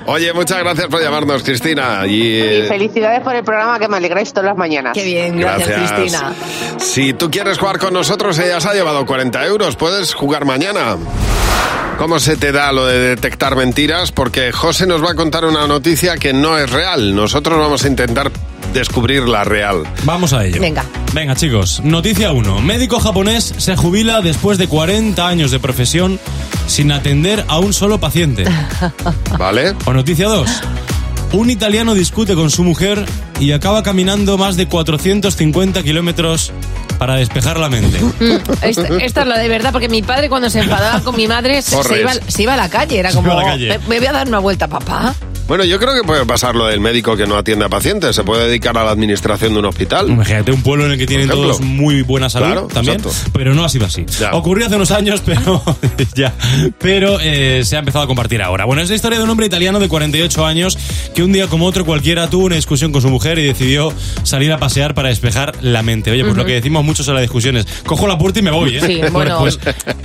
[0.05, 2.07] Oye, muchas gracias por llamarnos, Cristina.
[2.07, 4.93] Y, eh, Y felicidades por el programa que me alegráis todas las mañanas.
[4.93, 6.33] Qué bien, gracias, Cristina.
[6.77, 9.75] Si tú quieres jugar con nosotros, ella se ha llevado 40 euros.
[9.75, 10.95] Puedes jugar mañana.
[11.97, 14.13] ¿Cómo se te da lo de detectar mentiras?
[14.13, 17.13] Porque José nos va a contar una noticia que no es real.
[17.13, 18.31] Nosotros vamos a intentar
[18.73, 19.83] descubrir la real.
[20.03, 20.61] Vamos a ello.
[20.61, 20.85] Venga.
[21.13, 21.81] Venga, chicos.
[21.83, 22.61] Noticia 1.
[22.61, 26.19] Médico japonés se jubila después de 40 años de profesión
[26.67, 28.45] sin atender a un solo paciente.
[29.37, 29.75] ¿Vale?
[29.85, 30.49] O noticia 2.
[31.31, 33.05] Un italiano discute con su mujer
[33.39, 36.51] y acaba caminando más de 450 kilómetros
[36.97, 37.97] para despejar la mente.
[38.61, 41.61] Esta, esta es la de verdad, porque mi padre cuando se enfadaba con mi madre
[41.61, 42.99] se, se iba, se iba a la calle.
[42.99, 43.69] Era como, la calle.
[43.69, 45.15] Me, me voy a dar una vuelta, papá.
[45.49, 48.15] Bueno, yo creo que puede pasar lo del médico que no atiende a pacientes.
[48.15, 50.07] Se puede dedicar a la administración de un hospital.
[50.07, 53.31] Imagínate un pueblo en el que tienen todos muy buena salud Claro, también, exacto.
[53.33, 54.05] pero no ha sido así.
[54.31, 55.63] Ocurrió hace unos años, pero
[56.13, 56.35] ya,
[56.77, 58.65] pero eh, se ha empezado a compartir ahora.
[58.65, 60.77] Bueno, es la historia de un hombre italiano de 48 años
[61.15, 64.51] que un día como otro cualquiera tuvo una discusión con su mujer y decidió salir
[64.53, 66.11] a pasear para despejar la mente.
[66.11, 68.77] Oye, pues lo que decimos muchos en las discusiones, cojo la puerta y me voy,
[68.77, 68.81] ¿eh?
[68.85, 69.43] Sí, bueno,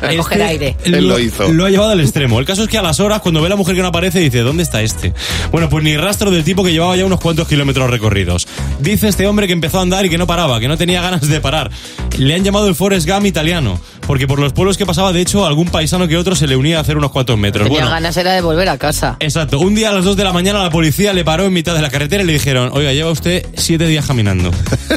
[0.00, 0.74] a coger aire.
[0.84, 1.52] Él lo hizo.
[1.52, 2.40] Lo ha llevado al extremo.
[2.40, 4.20] El caso es que a las horas, cuando ve a la mujer que no aparece,
[4.20, 5.12] dice, ¿dónde está este?
[5.50, 8.46] Bueno, pues ni rastro del tipo que llevaba ya unos cuantos kilómetros recorridos.
[8.80, 11.28] Dice este hombre que empezó a andar y que no paraba, que no tenía ganas
[11.28, 11.70] de parar.
[12.18, 15.46] Le han llamado el Forest Gump italiano, porque por los pueblos que pasaba, de hecho,
[15.46, 17.64] algún paisano que otro se le unía a hacer unos cuantos metros.
[17.64, 19.16] Tenía Bueno, ganas era de volver a casa.
[19.20, 19.58] Exacto.
[19.58, 21.82] Un día a las 2 de la mañana la policía le paró en mitad de
[21.82, 24.50] la carretera y le dijeron, oiga, lleva usted siete días caminando.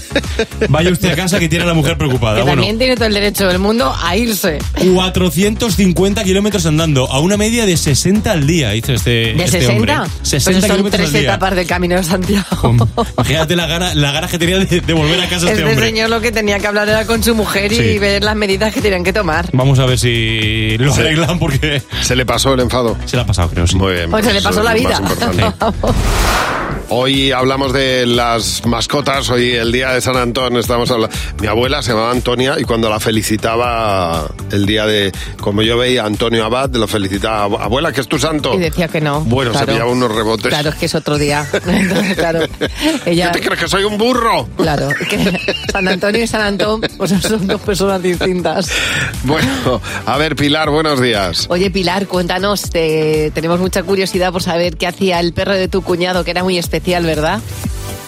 [0.69, 2.37] Vaya usted a casa que tiene a la mujer preocupada.
[2.37, 4.59] Que Bueno, también tiene todo el derecho del mundo a irse.
[4.93, 9.73] 450 kilómetros andando, a una media de 60 al día, dice este, ¿De este 60?
[9.73, 9.93] hombre.
[10.29, 11.29] Pues 60 son kilómetros tres al día.
[11.29, 12.75] etapas del Camino de Santiago.
[13.17, 15.85] Imagínate la gana, la gana que tenía de, de volver a casa este, Este hombre.
[15.87, 18.81] señor lo que tenía que hablar era con su mujer y ver las medidas que
[18.81, 19.49] tenían que tomar.
[19.53, 21.01] Vamos a ver si lo Sí.
[21.01, 21.81] arreglan porque...
[22.01, 22.97] ¿Se le pasó el enfado?
[23.05, 23.75] Se le ha pasado, creo, sí.
[23.75, 24.09] Muy bien.
[24.11, 25.01] Pues se le pasó es la vida.
[26.89, 31.13] Hoy hablamos de las mascotas, hoy el día de San Antón estamos hablando.
[31.41, 36.05] Mi abuela se llamaba Antonia y cuando la felicitaba el día de, como yo veía
[36.05, 38.53] Antonio Abad, lo felicitaba, abuela, que es tu santo.
[38.53, 39.19] Y decía que no.
[39.25, 39.73] Bueno, se Claro.
[39.73, 40.47] pillaba unos rebotes.
[40.47, 41.45] Claro, es que es otro día.
[41.67, 42.39] Entonces, claro.
[43.05, 44.47] Ella, ¿Qué te crees que soy un burro?
[44.55, 45.37] Claro, que
[45.69, 48.71] San Antonio y San Antón pues son dos personas distintas.
[49.25, 51.47] Bueno, a ver, Pilar, buenos días.
[51.49, 55.81] Oye, Pilar, cuéntanos, te- tenemos mucha curiosidad por saber qué hacía el perro de tu
[55.81, 57.41] cuñado, que era muy especial, ¿verdad?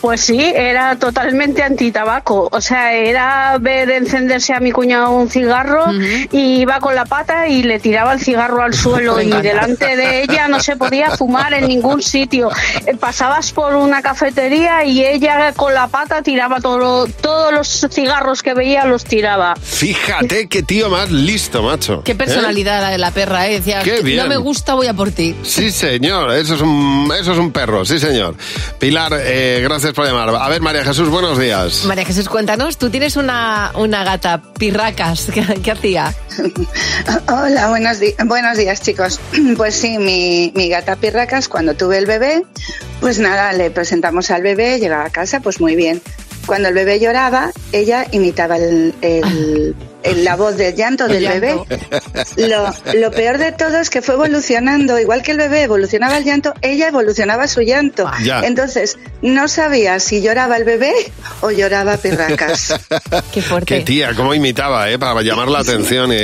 [0.01, 2.47] Pues sí, era totalmente antitabaco.
[2.51, 5.85] O sea, era ver encenderse a mi cuñado un cigarro
[6.31, 10.23] y iba con la pata y le tiraba el cigarro al suelo y delante de
[10.23, 12.49] ella no se podía fumar en ningún sitio.
[12.85, 18.41] Eh, Pasabas por una cafetería y ella con la pata tiraba todo, todos los cigarros
[18.43, 19.55] que veía los tiraba.
[19.61, 22.03] Fíjate qué tío más listo, macho.
[22.03, 22.15] Qué ¿Eh?
[22.15, 23.55] personalidad la de la perra, ¿eh?
[23.59, 24.17] Decía, Qué bien.
[24.23, 25.35] no me gusta, voy a por ti.
[25.43, 28.35] Sí, señor, eso es un, eso es un perro, sí, señor.
[28.79, 30.29] Pilar, eh, gracias por llamar.
[30.29, 31.85] A ver, María Jesús, buenos días.
[31.85, 36.13] María Jesús, cuéntanos, tú tienes una, una gata, Pirracas, ¿qué, qué hacía?
[37.27, 39.19] Hola, buenos, buenos días chicos.
[39.57, 42.43] Pues sí, mi, mi gata Pirracas, cuando tuve el bebé,
[43.01, 46.01] pues nada, le presentamos al bebé, llegaba a casa, pues muy bien.
[46.45, 49.75] Cuando el bebé lloraba, ella imitaba el, el- el-
[50.17, 51.65] la voz del llanto El del llanto.
[51.67, 52.47] bebé.
[52.47, 56.23] Lo, lo peor de todo es que fue evolucionando, igual que el bebé evolucionaba el
[56.23, 58.09] llanto, ella evolucionaba su llanto.
[58.23, 58.41] Ya.
[58.41, 60.93] Entonces, no sabía si lloraba el bebé
[61.41, 62.73] o lloraba Pirracas.
[63.33, 63.79] Qué fuerte.
[63.79, 64.97] Qué tía, cómo imitaba, ¿eh?
[64.99, 66.15] Para llamar la atención y,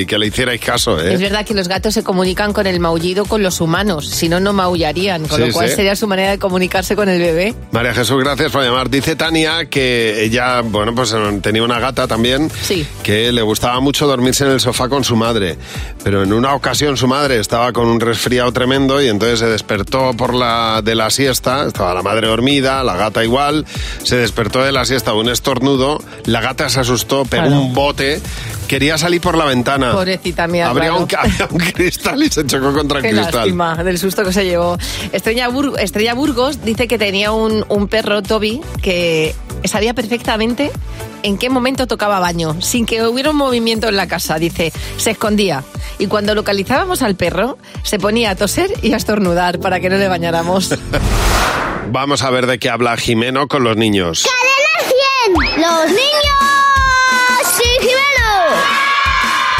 [0.00, 1.14] y que le hicierais caso, ¿eh?
[1.14, 4.40] Es verdad que los gatos se comunican con el maullido con los humanos, si no,
[4.40, 5.76] no maullarían, con Sí, lo cual sí.
[5.76, 7.54] sería su manera de comunicarse con el bebé.
[7.72, 8.90] María Jesús, gracias por llamar.
[8.90, 12.86] Dice Tania que ella, bueno, pues eh, tenía una gata también Sí.
[13.02, 15.56] que le gustaba mucho dormirse en el sofá con su madre.
[16.04, 20.12] Pero en una ocasión su madre estaba con un resfriado tremendo y entonces se despertó
[20.16, 23.66] por la de la siesta, estaba la madre dormida, la gata igual,
[24.02, 27.60] se despertó de la siesta un estornudo, la gata se asustó, pegó Claro.
[27.60, 28.20] un bote,
[28.66, 29.92] quería salir por la ventana.
[29.92, 31.04] Pobrecita mía, Habría claro.
[31.04, 33.34] un, había un cristal y se chocó contra el Qué cristal.
[33.34, 34.76] lástima del susto que se llevó.
[35.12, 40.70] Estrella, Bur- Estrella Burgos dice que tenía un, un perro, Toby, que sabía perfectamente
[41.22, 44.38] en qué momento tocaba baño, sin que hubiera un movimiento en la casa.
[44.38, 45.64] Dice, se escondía.
[45.98, 49.96] Y cuando localizábamos al perro, se ponía a toser y a estornudar para que no
[49.96, 50.74] le bañáramos.
[51.90, 54.24] Vamos a ver de qué habla Jimeno con los niños.
[54.24, 55.62] ¡Cadena 100!
[55.62, 56.38] ¡Los niños!
[57.56, 58.08] ¡Sí, Jimeno!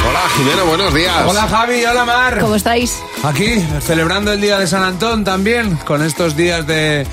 [0.08, 1.24] Hola Jimeno, buenos días.
[1.26, 2.38] Hola Javi, hola Mar.
[2.40, 2.98] ¿Cómo estáis?
[3.24, 7.06] Aquí, celebrando el día de San Antón también, con estos días de,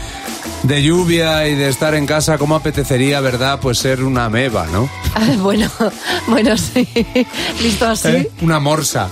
[0.64, 3.60] de lluvia y de estar en casa, ¿cómo apetecería, verdad?
[3.62, 4.90] Pues ser una meba, ¿no?
[5.14, 5.70] Ah, bueno,
[6.28, 6.88] bueno, sí.
[7.62, 8.08] Listo así.
[8.10, 8.32] ¿Eh?
[8.42, 9.10] Una morsa.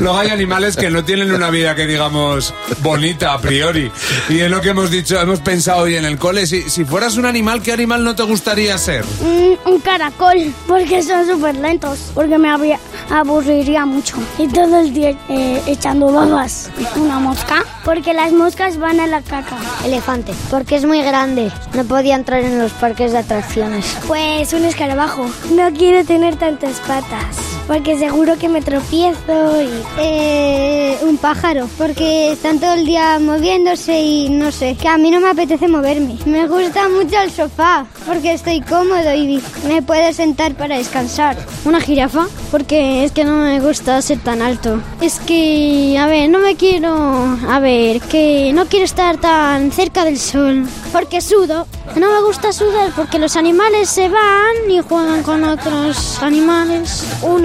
[0.00, 3.90] Luego hay animales que no tienen una vida que digamos bonita a priori.
[4.28, 6.46] Y es lo que hemos dicho, hemos pensado hoy en el cole.
[6.46, 9.04] Si, si fueras un animal, ¿qué animal no te gustaría ser?
[9.20, 14.16] Un, un caracol, porque son súper lentos, porque me habría- aburriría mucho.
[14.38, 16.70] Y todo el día eh, echando babas.
[16.96, 19.56] Una mosca, porque las moscas van a la caca.
[19.84, 23.84] Elefante, porque es muy grande, no podía entrar en los parques de atracciones.
[24.06, 27.36] Pues un escarabajo, no quiere tener tantas patas.
[27.66, 29.62] Porque seguro que me tropiezo.
[29.62, 29.70] Y...
[29.98, 35.10] Eh, un pájaro, porque están todo el día moviéndose y no sé, que a mí
[35.10, 36.18] no me apetece moverme.
[36.26, 41.36] Me gusta mucho el sofá, porque estoy cómodo y me puedo sentar para descansar.
[41.64, 44.80] Una jirafa, porque es que no me gusta ser tan alto.
[45.00, 47.38] Es que, a ver, no me quiero...
[47.48, 51.66] A ver, que no quiero estar tan cerca del sol, porque sudo.
[51.96, 57.06] No me gusta sudar porque los animales se van y juegan con otros animales.
[57.22, 57.44] Un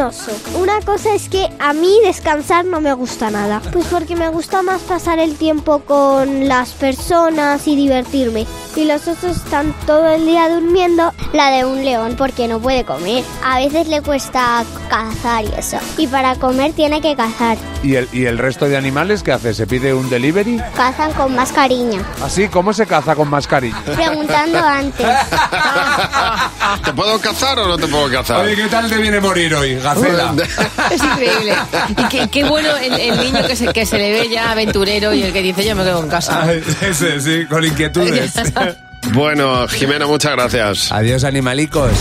[0.60, 3.62] Una cosa es que a mí descansar no me gusta nada.
[3.72, 8.46] Pues porque me gusta más pasar el tiempo con las personas y divertirme.
[8.80, 12.86] Y los osos están todo el día durmiendo, la de un león porque no puede
[12.86, 13.26] comer.
[13.44, 15.78] A veces le cuesta cazar y eso.
[15.98, 17.58] Y para comer tiene que cazar.
[17.84, 19.54] ¿Y el, ¿Y el resto de animales qué hace?
[19.54, 20.62] ¿Se pide un delivery?
[20.78, 22.02] Cazan con más cariño.
[22.24, 22.48] ¿Así?
[22.48, 23.82] ¿Cómo se caza con mascarilla?
[23.84, 25.06] Preguntando antes.
[26.86, 28.46] ¿Te puedo cazar o no te puedo cazar?
[28.46, 30.34] Oye, ¿qué tal te viene morir hoy, Gacela?
[30.90, 31.54] Es increíble.
[31.90, 35.14] Y qué, qué bueno el, el niño que se, que se le ve ya aventurero
[35.14, 36.44] y el que dice yo me quedo en casa.
[36.44, 38.34] Ah, Ese, sí, con inquietudes.
[39.14, 40.92] Bueno, Jimena, muchas gracias.
[40.92, 41.92] Adiós, animalicos.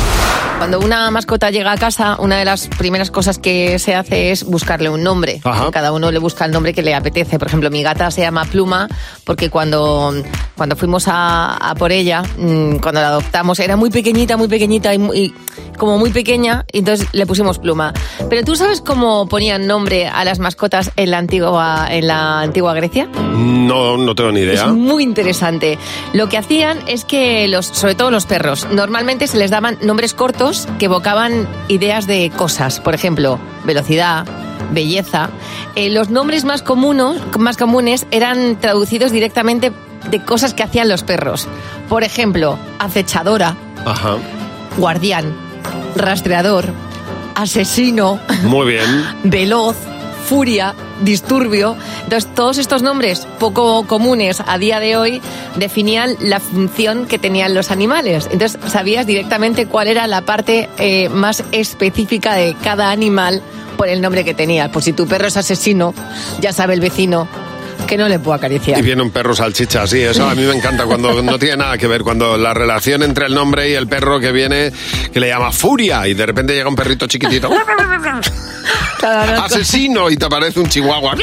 [0.59, 4.43] Cuando una mascota llega a casa, una de las primeras cosas que se hace es
[4.43, 5.41] buscarle un nombre.
[5.73, 7.39] Cada uno le busca el nombre que le apetece.
[7.39, 8.89] Por ejemplo, mi gata se llama Pluma
[9.25, 10.13] porque cuando,
[10.57, 14.93] cuando fuimos a, a por ella, mm, cuando la adoptamos, era muy pequeñita, muy pequeñita
[14.93, 15.35] y, muy- y
[15.79, 17.93] como muy pequeña, y entonces le pusimos Pluma.
[18.29, 22.75] Pero ¿tú sabes cómo ponían nombre a las mascotas en la antigua, en la antigua
[22.75, 23.07] Grecia?
[23.37, 24.65] No, no tengo ni idea.
[24.65, 25.79] Es muy interesante.
[26.15, 30.15] Lo que hacían es que, los, sobre todo los perros, normalmente se les daban nombres
[30.15, 32.81] cortos que evocaban ideas de cosas.
[32.81, 34.27] Por ejemplo, velocidad,
[34.73, 35.31] belleza.
[35.75, 39.73] Eh, los nombres más, comunos, más comunes eran traducidos directamente
[40.11, 41.47] de cosas que hacían los perros.
[41.89, 44.17] Por ejemplo, acechadora, Ajá.
[44.77, 45.35] guardián,
[45.97, 46.73] rastreador,
[47.35, 49.07] asesino, Muy bien.
[49.25, 49.77] veloz,
[50.29, 51.77] furia, disturbio.
[52.05, 55.23] Entonces, todos estos nombres poco comunes a día de hoy
[55.57, 58.29] definían la función que tenían los animales.
[58.31, 63.43] Entonces, sabías directamente cuál era la parte eh, más específica de cada animal
[63.77, 64.71] por el nombre que tenía.
[64.71, 65.95] Pues si tu perro es asesino,
[66.41, 67.29] ya sabe el vecino
[67.89, 68.79] que no le puedo acariciar.
[68.79, 71.79] Y viene un perro salchicha, sí, eso a mí me encanta cuando no tiene nada
[71.79, 74.71] que ver, cuando la relación entre el nombre y el perro que viene,
[75.13, 77.51] que le llama Furia, y de repente llega un perrito chiquitito,
[79.43, 81.17] asesino, y te aparece un chihuahua.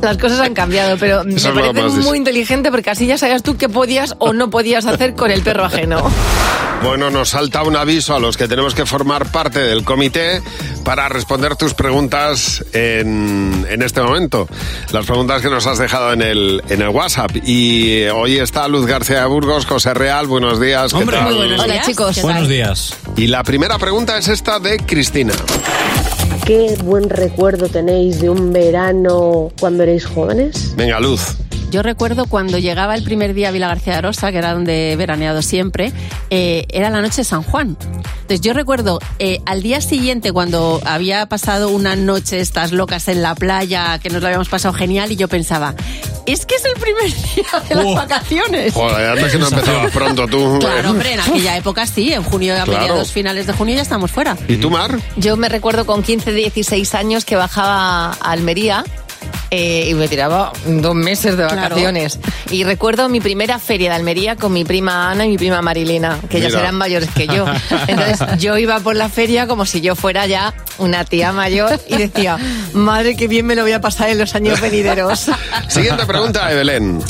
[0.00, 3.58] Las cosas han cambiado, pero me Eso parece muy inteligente porque así ya sabías tú
[3.58, 6.10] qué podías o no podías hacer con el perro ajeno.
[6.82, 10.42] Bueno, nos salta un aviso a los que tenemos que formar parte del comité
[10.84, 14.48] para responder tus preguntas en, en este momento.
[14.92, 17.30] Las preguntas que nos has dejado en el, en el WhatsApp.
[17.44, 20.92] Y eh, hoy está Luz García de Burgos, José Real, buenos días.
[20.92, 21.26] ¿qué Hombre, tal?
[21.26, 21.86] muy buenos Hola, días.
[21.86, 22.14] chicos.
[22.16, 22.48] ¿Qué Buenos tal?
[22.50, 22.94] días.
[23.16, 25.32] Y la primera pregunta es esta de Cristina.
[26.46, 30.74] ¿Qué buen recuerdo tenéis de un verano cuando erais jóvenes?
[30.76, 31.36] Venga, Luz.
[31.72, 34.92] Yo recuerdo cuando llegaba el primer día a Vila García de Arosa, que era donde
[34.92, 35.90] he veraneado siempre,
[36.28, 37.78] eh, era la noche de San Juan.
[37.80, 43.22] Entonces yo recuerdo eh, al día siguiente cuando había pasado una noche estas locas en
[43.22, 45.74] la playa, que nos lo habíamos pasado genial, y yo pensaba,
[46.26, 47.04] es que es el primer
[47.34, 47.94] día de las Oh.
[47.94, 48.74] vacaciones.
[48.74, 50.58] Joder, antes que no empezabas pronto tú.
[50.60, 52.80] Claro, hombre, en aquella época sí, en junio, a Claro.
[52.80, 54.36] mediados finales de junio ya estamos fuera.
[54.46, 54.98] ¿Y tú, Mar?
[55.16, 58.84] Yo me recuerdo con 15, 16 años que bajaba a Almería
[59.50, 61.60] eh, y me tiraba dos meses de Claro.
[61.62, 62.18] vacaciones.
[62.50, 66.18] Y recuerdo mi primera feria de Almería con mi prima Ana y mi prima Marilena,
[66.28, 67.44] que ellas eran mayores que yo.
[67.86, 71.96] Entonces yo iba por la feria como si yo fuera ya una tía mayor y
[71.96, 72.38] decía,
[72.72, 75.26] madre, qué bien me lo voy a pasar en los años venideros.
[75.68, 77.02] Siguiente pregunta, Evelyn.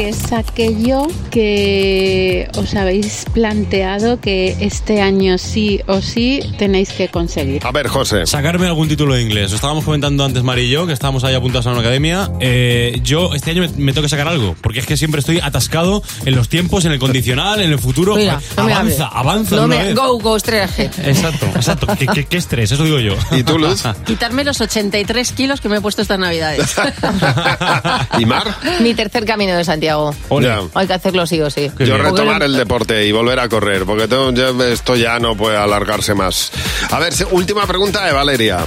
[0.00, 7.08] ¿Qué es aquello que os habéis planteado que este año sí o sí tenéis que
[7.08, 7.60] conseguir?
[7.66, 8.24] A ver, José.
[8.24, 9.50] Sacarme algún título de inglés.
[9.50, 12.30] Lo estábamos comentando antes Mari y yo, que estábamos ahí apuntados a una academia.
[12.40, 15.38] Eh, yo este año me, me tengo que sacar algo, porque es que siempre estoy
[15.38, 18.16] atascado en los tiempos, en el condicional, en el futuro.
[18.16, 19.92] Mira, no avanza, avanza No me-.
[19.92, 20.84] Go, go, estrellaje.
[21.04, 21.86] Exacto, exacto.
[21.98, 23.16] ¿Qué, qué- qué estrés, eso digo yo.
[23.32, 23.82] ¿Y tú, Luz?
[24.06, 26.74] Quitarme los 83 kilos que me he puesto estas navidades.
[28.18, 28.46] ¿Y Mar?
[28.80, 29.89] Mi tercer camino de Santiago.
[30.40, 30.60] Ya.
[30.74, 31.70] Hay que hacerlo sí o sí.
[31.78, 35.56] Yo retomar el deporte y volver a correr, porque tengo- ya- esto ya no puede
[35.56, 36.50] alargarse más.
[36.90, 38.58] A ver, última pregunta de Valeria.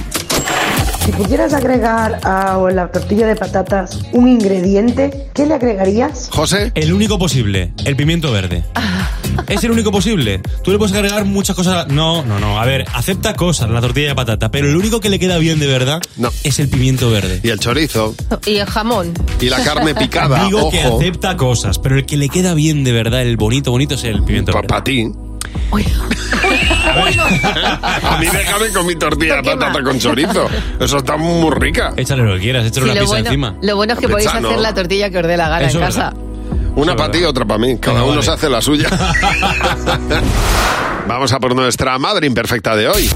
[1.04, 6.30] Si pudieras agregar a la tortilla de patatas un ingrediente, ¿qué le agregarías?
[6.32, 6.72] José.
[6.74, 8.64] El único posible, el pimiento verde.
[9.46, 10.40] Es el único posible.
[10.62, 11.88] Tú le puedes agregar muchas cosas.
[11.88, 12.58] No, no, no.
[12.58, 15.60] A ver, acepta cosas la tortilla de patata, pero el único que le queda bien
[15.60, 16.00] de verdad
[16.42, 17.40] es el pimiento verde.
[17.42, 18.14] Y el chorizo.
[18.46, 19.12] Y el jamón.
[19.40, 22.92] Y la carne picada, Digo que acepta cosas, pero el que le queda bien de
[22.92, 24.68] verdad, el bonito, bonito es el pimiento verde.
[24.68, 25.06] Para ti.
[28.04, 30.46] A mí déjame con mi tortilla de patata con chorizo.
[30.78, 31.92] Eso está muy rica.
[31.96, 33.54] Échale lo que quieras, échale Sí, una lo, pizza bueno, encima.
[33.62, 35.84] lo bueno es que podéis hacer la tortilla que os dé la gana Eso en
[35.84, 36.12] casa.
[36.76, 37.78] Una para ti y otra para mí.
[37.78, 38.22] Cada uno vale.
[38.22, 38.88] se hace la suya.
[41.06, 43.10] Vamos a por nuestra madre imperfecta de hoy.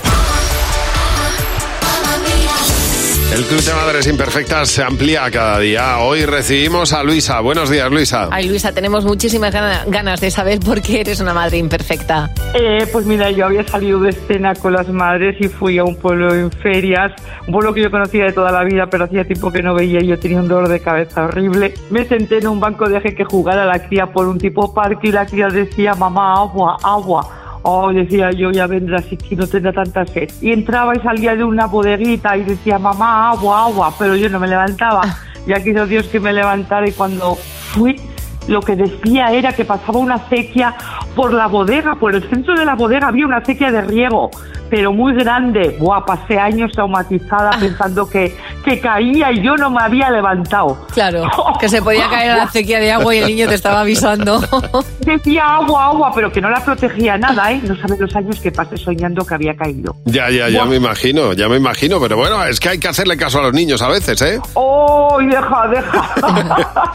[3.30, 5.98] El Club de Madres Imperfectas se amplía cada día.
[5.98, 7.40] Hoy recibimos a Luisa.
[7.40, 8.28] Buenos días, Luisa.
[8.32, 12.30] Ay, Luisa, tenemos muchísimas gana- ganas de saber por qué eres una madre imperfecta.
[12.54, 15.96] Eh, pues mira, yo había salido de escena con las madres y fui a un
[15.96, 17.12] pueblo en ferias,
[17.46, 20.00] un pueblo que yo conocía de toda la vida, pero hacía tiempo que no veía
[20.02, 21.74] y yo tenía un dolor de cabeza horrible.
[21.90, 25.12] Me senté en un banco, dejé que jugara la cría por un tipo parque y
[25.12, 27.37] la cría decía, mamá, agua, agua.
[27.70, 30.30] Oh, decía yo, ya vendrá si no tendrá tanta sed.
[30.40, 34.40] Y entraba y salía de una bodeguita y decía, mamá, agua, agua, pero yo no
[34.40, 35.02] me levantaba.
[35.46, 38.00] Ya quiso Dios que me levantara y cuando fui
[38.46, 40.74] lo que decía era que pasaba una acequia
[41.14, 44.30] por la bodega, por el centro de la bodega había una acequia de riego,
[44.70, 45.76] pero muy grande.
[45.78, 50.86] Buah, pasé años traumatizada pensando que, que caía y yo no me había levantado.
[50.92, 51.28] Claro,
[51.60, 54.40] que se podía caer a la acequia de agua y el niño te estaba avisando.
[55.00, 57.60] Decía agua, agua, pero que no la protegía nada, ¿eh?
[57.64, 59.96] No sabes los años que pasé soñando que había caído.
[60.04, 62.00] Ya, ya, ya me imagino, ya me imagino.
[62.00, 64.40] Pero bueno, es que hay que hacerle caso a los niños a veces, ¿eh?
[64.54, 66.94] ¡Oh, deja, deja!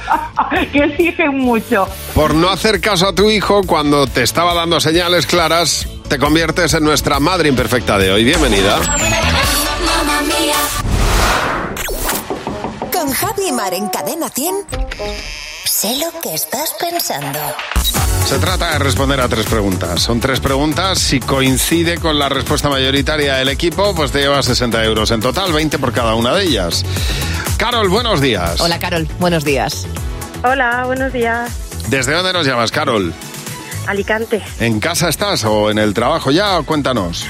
[0.72, 1.88] que exigen mucho.
[2.14, 6.74] Por no hacer caso a tu hijo cuando te estaba dando señales claras, te conviertes
[6.74, 8.24] en nuestra madre imperfecta de hoy.
[8.24, 8.78] Bienvenida.
[12.92, 14.56] Con Javi Mar en Cadena 100.
[15.66, 17.40] Sé lo que estás pensando.
[18.28, 20.02] Se trata de responder a tres preguntas.
[20.02, 21.00] Son tres preguntas.
[21.00, 25.52] Si coincide con la respuesta mayoritaria del equipo, pues te llevas 60 euros en total,
[25.52, 26.86] 20 por cada una de ellas.
[27.58, 28.62] Carol, buenos días.
[28.62, 29.86] Hola, Carol, buenos días.
[30.44, 31.50] Hola, buenos días.
[31.90, 33.14] ¿Desde dónde nos llamas, Carol?
[33.88, 34.42] Alicante.
[34.60, 36.62] ¿En casa estás o en el trabajo ya?
[36.66, 37.26] Cuéntanos.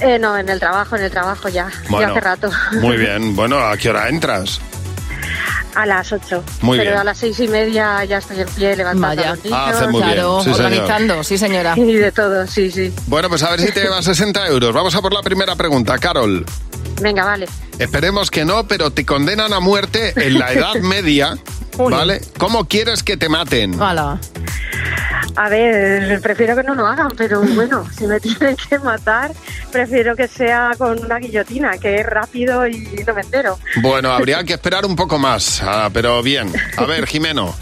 [0.00, 1.68] Eh, no, en el trabajo, en el trabajo ya.
[1.88, 2.50] Bueno, ya hace rato.
[2.80, 3.34] Muy bien.
[3.36, 4.60] Bueno, ¿a qué hora entras?
[5.74, 6.44] A las 8.
[6.62, 7.00] Muy Pero bien.
[7.00, 9.30] a las seis y media ya estoy en pie levantando Vaya.
[9.32, 9.58] a los niños.
[9.60, 10.14] Ah, hace muy bien.
[10.14, 10.60] Claro, señor.
[10.60, 11.74] organizando, sí, señora.
[11.76, 12.92] Y de todo, sí, sí.
[13.08, 14.72] Bueno, pues a ver si te llevas 60 euros.
[14.72, 16.46] Vamos a por la primera pregunta, Carol.
[17.02, 17.46] Venga, vale.
[17.80, 21.36] Esperemos que no, pero te condenan a muerte en la Edad Media,
[21.76, 22.20] ¿vale?
[22.38, 23.80] ¿Cómo quieres que te maten?
[23.80, 24.20] Hola.
[25.36, 29.32] A ver, prefiero que no lo hagan, pero bueno, si me tienen que matar,
[29.72, 33.58] prefiero que sea con una guillotina, que es rápido y no me entero.
[33.82, 36.52] Bueno, habría que esperar un poco más, ah, pero bien.
[36.76, 37.54] A ver, Jimeno.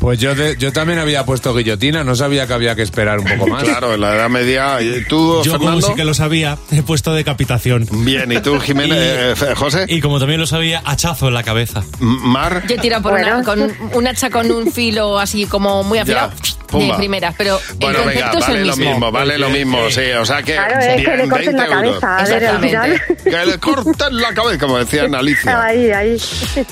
[0.00, 3.26] Pues yo, de- yo también había puesto guillotina, no sabía que había que esperar un
[3.26, 3.64] poco más.
[3.64, 4.80] Claro, en la Edad Media.
[4.80, 5.86] ¿Y ¿Tú, Yo, como Fernando?
[5.88, 7.86] sí que lo sabía, he puesto decapitación.
[7.92, 9.84] Bien, ¿y tú, Jimena, eh, José?
[9.88, 11.82] Y como también lo sabía, hachazo en la cabeza.
[11.98, 12.62] Mar.
[12.66, 15.98] Yo he tirado por una, con un, un hacha con un filo así como muy
[15.98, 16.96] afilado Ya, de pumba.
[16.96, 18.90] primeras, pero Bueno, el venga, concepto es vale el lo mismo.
[18.92, 20.02] mismo, vale lo mismo, sí.
[20.18, 20.52] O sea que.
[20.54, 22.00] Claro, es que bien, le corten la 20 euros.
[22.00, 23.02] cabeza, a ver, al final.
[23.24, 25.62] Que le corten la cabeza, como decían Alicia.
[25.64, 26.18] Ahí, ahí.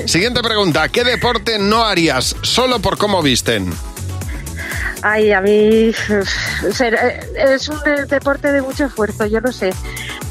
[0.07, 0.89] Siguiente pregunta.
[0.89, 3.73] ¿Qué deporte no harías solo por cómo visten?
[5.01, 5.93] Ay, a mí eh,
[7.55, 9.71] es un de- deporte de mucho esfuerzo, yo lo sé.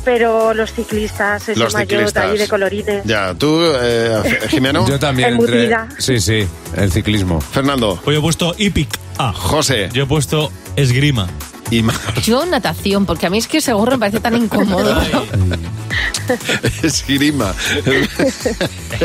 [0.03, 2.25] Pero los ciclistas, ese Los ciclistas.
[2.31, 3.03] ahí de colorines.
[3.05, 4.87] Ya, tú, eh, Jimeno.
[4.89, 5.69] Yo también entré.
[5.97, 7.41] Sí, sí, el ciclismo.
[7.41, 7.99] Fernando.
[8.03, 8.89] Pues yo he puesto hípic.
[9.17, 9.33] Ah.
[9.35, 9.89] José.
[9.93, 11.27] Yo he puesto esgrima.
[11.69, 11.83] Y
[12.21, 15.01] Yo natación, porque a mí es que ese gorro me parece tan incómodo.
[16.81, 17.53] Esgrima.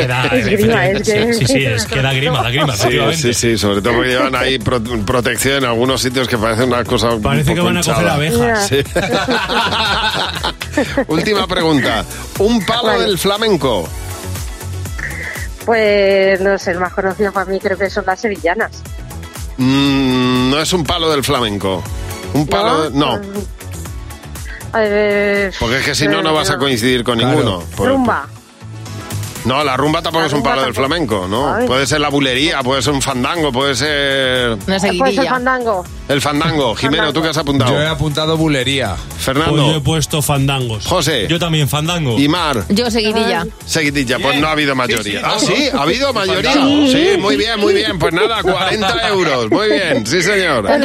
[0.07, 3.59] da- Esgrima, es que- Sí, sí, es que da grima, da grima, Sí, sí, sí,
[3.59, 7.09] sobre todo porque llevan ahí pro- protección en algunos sitios que parecen una cosa.
[7.15, 8.69] un Parece que van a coger abejas.
[8.69, 8.85] Sí.
[11.09, 12.05] Última pregunta.
[12.39, 13.05] Un palo Vale.
[13.07, 13.89] del flamenco.
[15.65, 18.83] Pues no sé, el más conocido para mí creo que son las sevillanas.
[19.57, 21.83] Mm, no es un palo del flamenco.
[22.35, 22.91] Un palo.
[22.91, 23.21] de- no,
[24.75, 27.35] Eh, porque es que si no, no vas a coincidir con Claro.
[27.37, 27.63] ninguno.
[27.77, 28.27] Por- Rumba.
[29.45, 31.53] No, la rumba tampoco La es un palo del flamenco, ¿no?
[31.53, 31.67] Ay.
[31.67, 34.57] Puede ser la bulería, puede ser un fandango, puede ser.
[34.67, 35.25] Una el seguidilla.
[35.31, 35.85] fandango.
[36.13, 36.75] El fandango.
[36.77, 37.73] Jimeno, ¿tú qué has apuntado?
[37.73, 38.97] Yo he apuntado bulería.
[38.97, 39.83] Pues yo he Fernando.
[39.83, 40.87] puesto fandangos.
[40.87, 41.27] José.
[41.29, 42.19] Yo también fandango.
[42.19, 42.65] Y Mar.
[42.69, 43.47] Yo seguidilla.
[43.65, 45.21] Seguidilla, pues no ha habido mayoría.
[45.21, 45.69] sí, ah, sí.
[45.73, 46.51] ha habido mayoría.
[46.53, 46.87] fandango.
[46.89, 47.99] Sí, muy bien, muy bien.
[47.99, 49.51] Pues nada, 40 euros.
[49.51, 50.67] Muy bien, sí, señor.
[50.67, 50.83] Bien.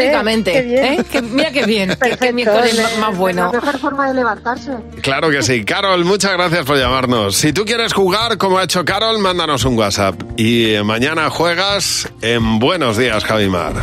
[0.86, 1.04] ¿eh?
[1.12, 1.90] Que- mira qué bien.
[1.98, 3.52] Perfecto, miércoles es más- bueno.
[3.52, 4.72] La mejor forma de levantarse.
[5.02, 5.66] Claro que sí.
[5.66, 7.36] Carol, muchas gracias por llamarnos.
[7.36, 10.16] Si tú quieres jugar como ha hecho Carol, mándanos un WhatsApp.
[10.38, 13.74] Y mañana juegas en Buenos Días, Javimar.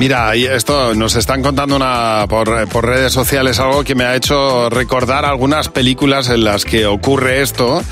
[0.00, 4.70] Mira, esto nos están contando una, por, por redes sociales algo que me ha hecho
[4.70, 7.82] recordar algunas películas en las que ocurre esto,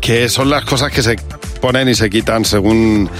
[0.00, 1.16] que son las cosas que se
[1.60, 3.10] ponen y se quitan según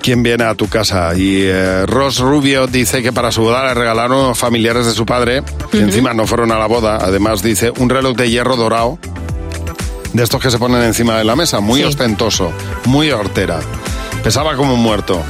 [0.00, 1.14] quién viene a tu casa.
[1.14, 5.42] Y eh, Ross Rubio dice que para su boda le regalaron familiares de su padre,
[5.70, 6.96] que encima no fueron a la boda.
[6.96, 8.98] Además dice un reloj de hierro dorado,
[10.14, 12.52] de estos que se ponen encima de la mesa, muy ostentoso,
[12.86, 13.60] muy hortera.
[14.22, 15.22] Pesaba como un muerto.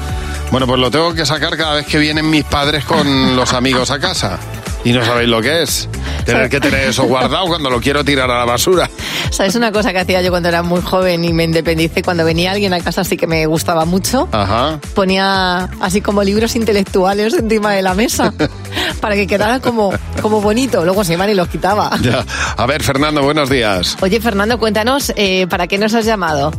[0.50, 3.90] Bueno, pues lo tengo que sacar cada vez que vienen mis padres con los amigos
[3.90, 4.38] a casa.
[4.84, 5.88] Y no sabéis lo que es.
[6.24, 8.88] Tener que tener eso guardado cuando lo quiero tirar a la basura.
[9.30, 12.02] ¿Sabes una cosa que hacía yo cuando era muy joven y me independicé?
[12.02, 14.78] Cuando venía alguien a casa así que me gustaba mucho, Ajá.
[14.94, 18.32] ponía así como libros intelectuales encima de la mesa
[19.00, 19.92] para que quedara como,
[20.22, 20.84] como bonito.
[20.84, 21.90] Luego se iban y los quitaba.
[22.00, 22.24] Ya.
[22.56, 23.96] A ver, Fernando, buenos días.
[24.00, 26.52] Oye, Fernando, cuéntanos, eh, ¿para qué nos has llamado?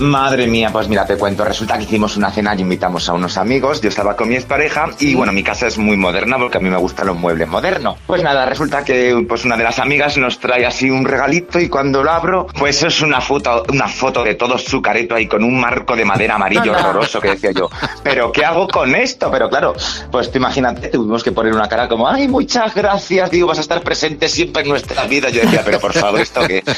[0.00, 1.44] Madre mía, pues mira, te cuento.
[1.44, 3.80] Resulta que hicimos una cena y invitamos a unos amigos.
[3.80, 6.68] Yo estaba con mi expareja y bueno, mi casa es muy moderna porque a mí
[6.68, 7.98] me gustan los muebles modernos.
[8.06, 11.68] Pues nada, resulta que pues una de las amigas nos trae así un regalito y
[11.68, 15.44] cuando lo abro, pues es una foto, una foto de todo su careto ahí con
[15.44, 17.70] un marco de madera amarillo horroroso que decía yo.
[18.02, 19.30] Pero ¿qué hago con esto?
[19.30, 19.74] Pero claro,
[20.10, 23.60] pues tú imagínate, tuvimos que poner una cara como, ay, muchas gracias, digo, vas a
[23.60, 25.30] estar presente siempre en nuestra vida.
[25.30, 26.64] Yo decía, pero por favor, ¿esto qué?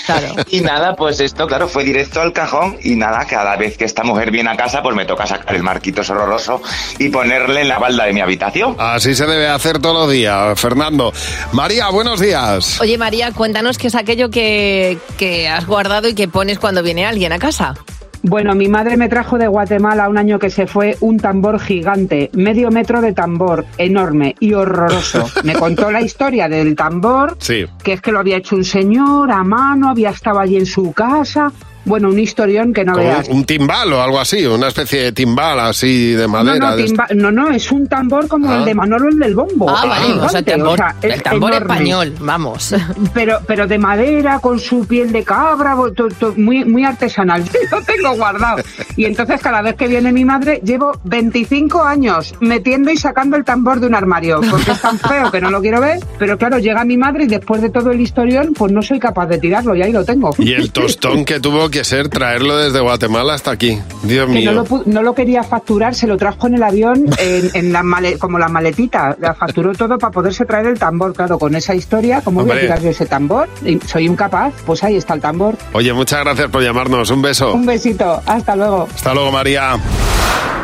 [0.50, 4.02] Y nada, pues esto, claro, fue directo al cajón y nada, cada vez que esta
[4.04, 6.60] mujer viene a casa, pues me toca sacar el marquito horroroso
[6.98, 8.76] y ponerle en la balda de mi habitación.
[8.78, 11.12] Así se debe hacer todos los días, Fernando.
[11.52, 12.80] María, buenos días.
[12.80, 17.06] Oye, María, cuéntanos qué es aquello que, que has guardado y que pones cuando viene
[17.06, 17.74] alguien a casa.
[18.22, 22.28] Bueno, mi madre me trajo de Guatemala un año que se fue un tambor gigante,
[22.32, 25.30] medio metro de tambor, enorme y horroroso.
[25.44, 27.66] Me contó la historia del tambor, Sí.
[27.84, 30.92] que es que lo había hecho un señor a mano, había estado allí en su
[30.92, 31.52] casa.
[31.86, 33.28] Bueno, un historión que no Como veas.
[33.28, 36.70] un timbal o algo así, una especie de timbal así de No, madera.
[36.72, 38.56] no, timba- no, no, es un tambor como Ah.
[38.58, 39.70] el de Manolo el del bombo.
[39.70, 41.74] Ah, vale, o sea, gigante, tambor- o sea, es el tambor enorme.
[41.74, 42.74] español, vamos.
[43.14, 47.42] Pero, pero de madera, con su piel de cabra, bo- to- to- muy, muy artesanal.
[47.70, 48.62] Yo lo tengo guardado.
[48.96, 53.44] Y entonces cada vez que viene mi madre, llevo 25 años metiendo y sacando el
[53.44, 56.00] tambor de un armario, porque es tan feo que no lo quiero ver.
[56.18, 59.26] Pero claro, llega mi madre y después de todo el historión, pues no soy capaz
[59.26, 60.34] de tirarlo y ahí lo tengo.
[60.38, 63.78] Y el tostón que tuvo que ser traerlo desde Guatemala hasta aquí.
[64.02, 64.52] Dios que mío.
[64.52, 67.72] no lo, pu- no lo quería facturar, se lo trajo en el avión en, en
[67.72, 69.16] la male- como la maletita.
[69.20, 71.12] La facturó todo para poderse traer el tambor.
[71.14, 72.60] Claro, con esa historia, ¿cómo voy a Hombre.
[72.66, 73.48] tirar yo ese tambor?
[73.86, 74.52] Soy incapaz.
[74.64, 75.56] Pues ahí está el tambor.
[75.72, 77.10] Oye, muchas gracias por llamarnos.
[77.10, 77.52] Un beso.
[77.54, 78.22] Un besito.
[78.26, 78.88] Hasta luego.
[78.94, 79.78] Hasta luego, María.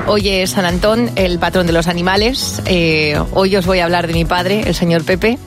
[0.06, 2.60] Hoy es San Antón, el patrón de los animales.
[2.66, 5.38] Eh, hoy os voy a hablar de mi padre, el señor Pepe,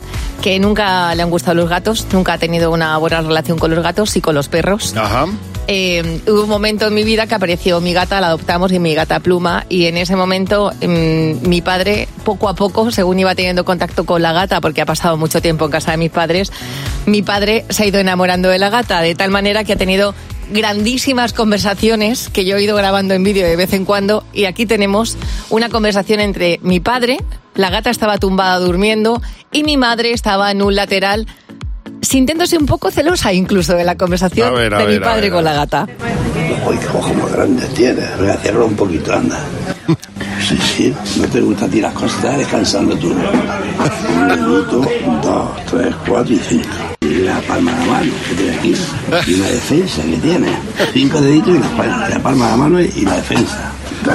[0.41, 3.83] que nunca le han gustado los gatos, nunca ha tenido una buena relación con los
[3.83, 4.95] gatos y con los perros.
[4.95, 5.25] Ajá.
[5.67, 8.93] Eh, hubo un momento en mi vida que apareció mi gata, la adoptamos y mi
[8.93, 13.65] gata Pluma, y en ese momento mm, mi padre, poco a poco, según iba teniendo
[13.65, 16.51] contacto con la gata, porque ha pasado mucho tiempo en casa de mis padres,
[17.07, 20.13] mi padre se ha ido enamorando de la gata, de tal manera que ha tenido
[20.51, 24.67] grandísimas conversaciones que yo he ido grabando en vídeo de vez en cuando, y aquí
[24.67, 25.17] tenemos
[25.49, 27.17] una conversación entre mi padre,
[27.55, 29.19] la gata estaba tumbada durmiendo,
[29.51, 31.25] y mi madre estaba en un lateral
[32.01, 35.05] sintiéndose un poco celosa incluso de la conversación A ver, a de mi ver, a
[35.05, 35.87] padre ver, con la gata.
[36.67, 38.17] Uy, qué ojos más grandes tienes.
[38.17, 39.39] Voy a hacerlo un poquito, anda.
[40.47, 43.07] Sí, sí, no te gusta a ti las cosas, estás descansando tú.
[43.09, 44.85] Un dedito,
[45.23, 46.67] dos, tres, cuatro y cinco.
[47.01, 48.75] Y la palma de la mano que tiene aquí.
[49.27, 50.47] Y una defensa que tiene.
[50.93, 53.71] Cinco deditos y la, palma- la palma de la mano y, la defensa.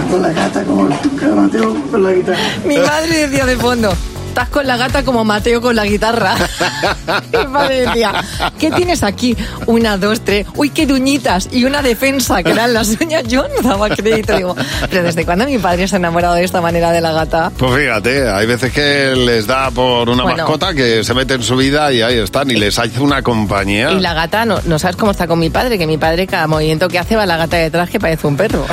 [0.09, 2.39] Con la gata como el Mateo con la guitarra.
[2.65, 3.93] Mi madre decía de fondo,
[4.31, 6.35] estás con la gata como Mateo con la guitarra.
[7.33, 8.25] Mi padre decía,
[8.59, 9.37] ¿qué tienes aquí?
[9.67, 13.25] Una, dos, tres, uy, qué duñitas y una defensa, que eran las uñas.
[13.27, 14.37] Yo no daba crédito.
[14.37, 14.57] Digo,
[14.89, 17.51] pero ¿desde cuándo mi padre se ha enamorado de esta manera de la gata?
[17.59, 20.39] Pues fíjate, hay veces que les da por una Bueno.
[20.39, 23.91] mascota que se mete en su vida y ahí están, y les hace una compañía.
[23.91, 26.47] Y la gata, no, no sabes cómo está con mi padre, que mi padre cada
[26.47, 28.65] movimiento que hace va la gata detrás que parece un perro.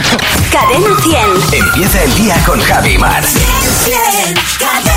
[0.52, 1.02] Cadena
[1.50, 1.64] 100.
[1.64, 3.24] Empieza el día con Javi Mar.
[3.24, 4.42] Cadena
[4.84, 4.97] 100.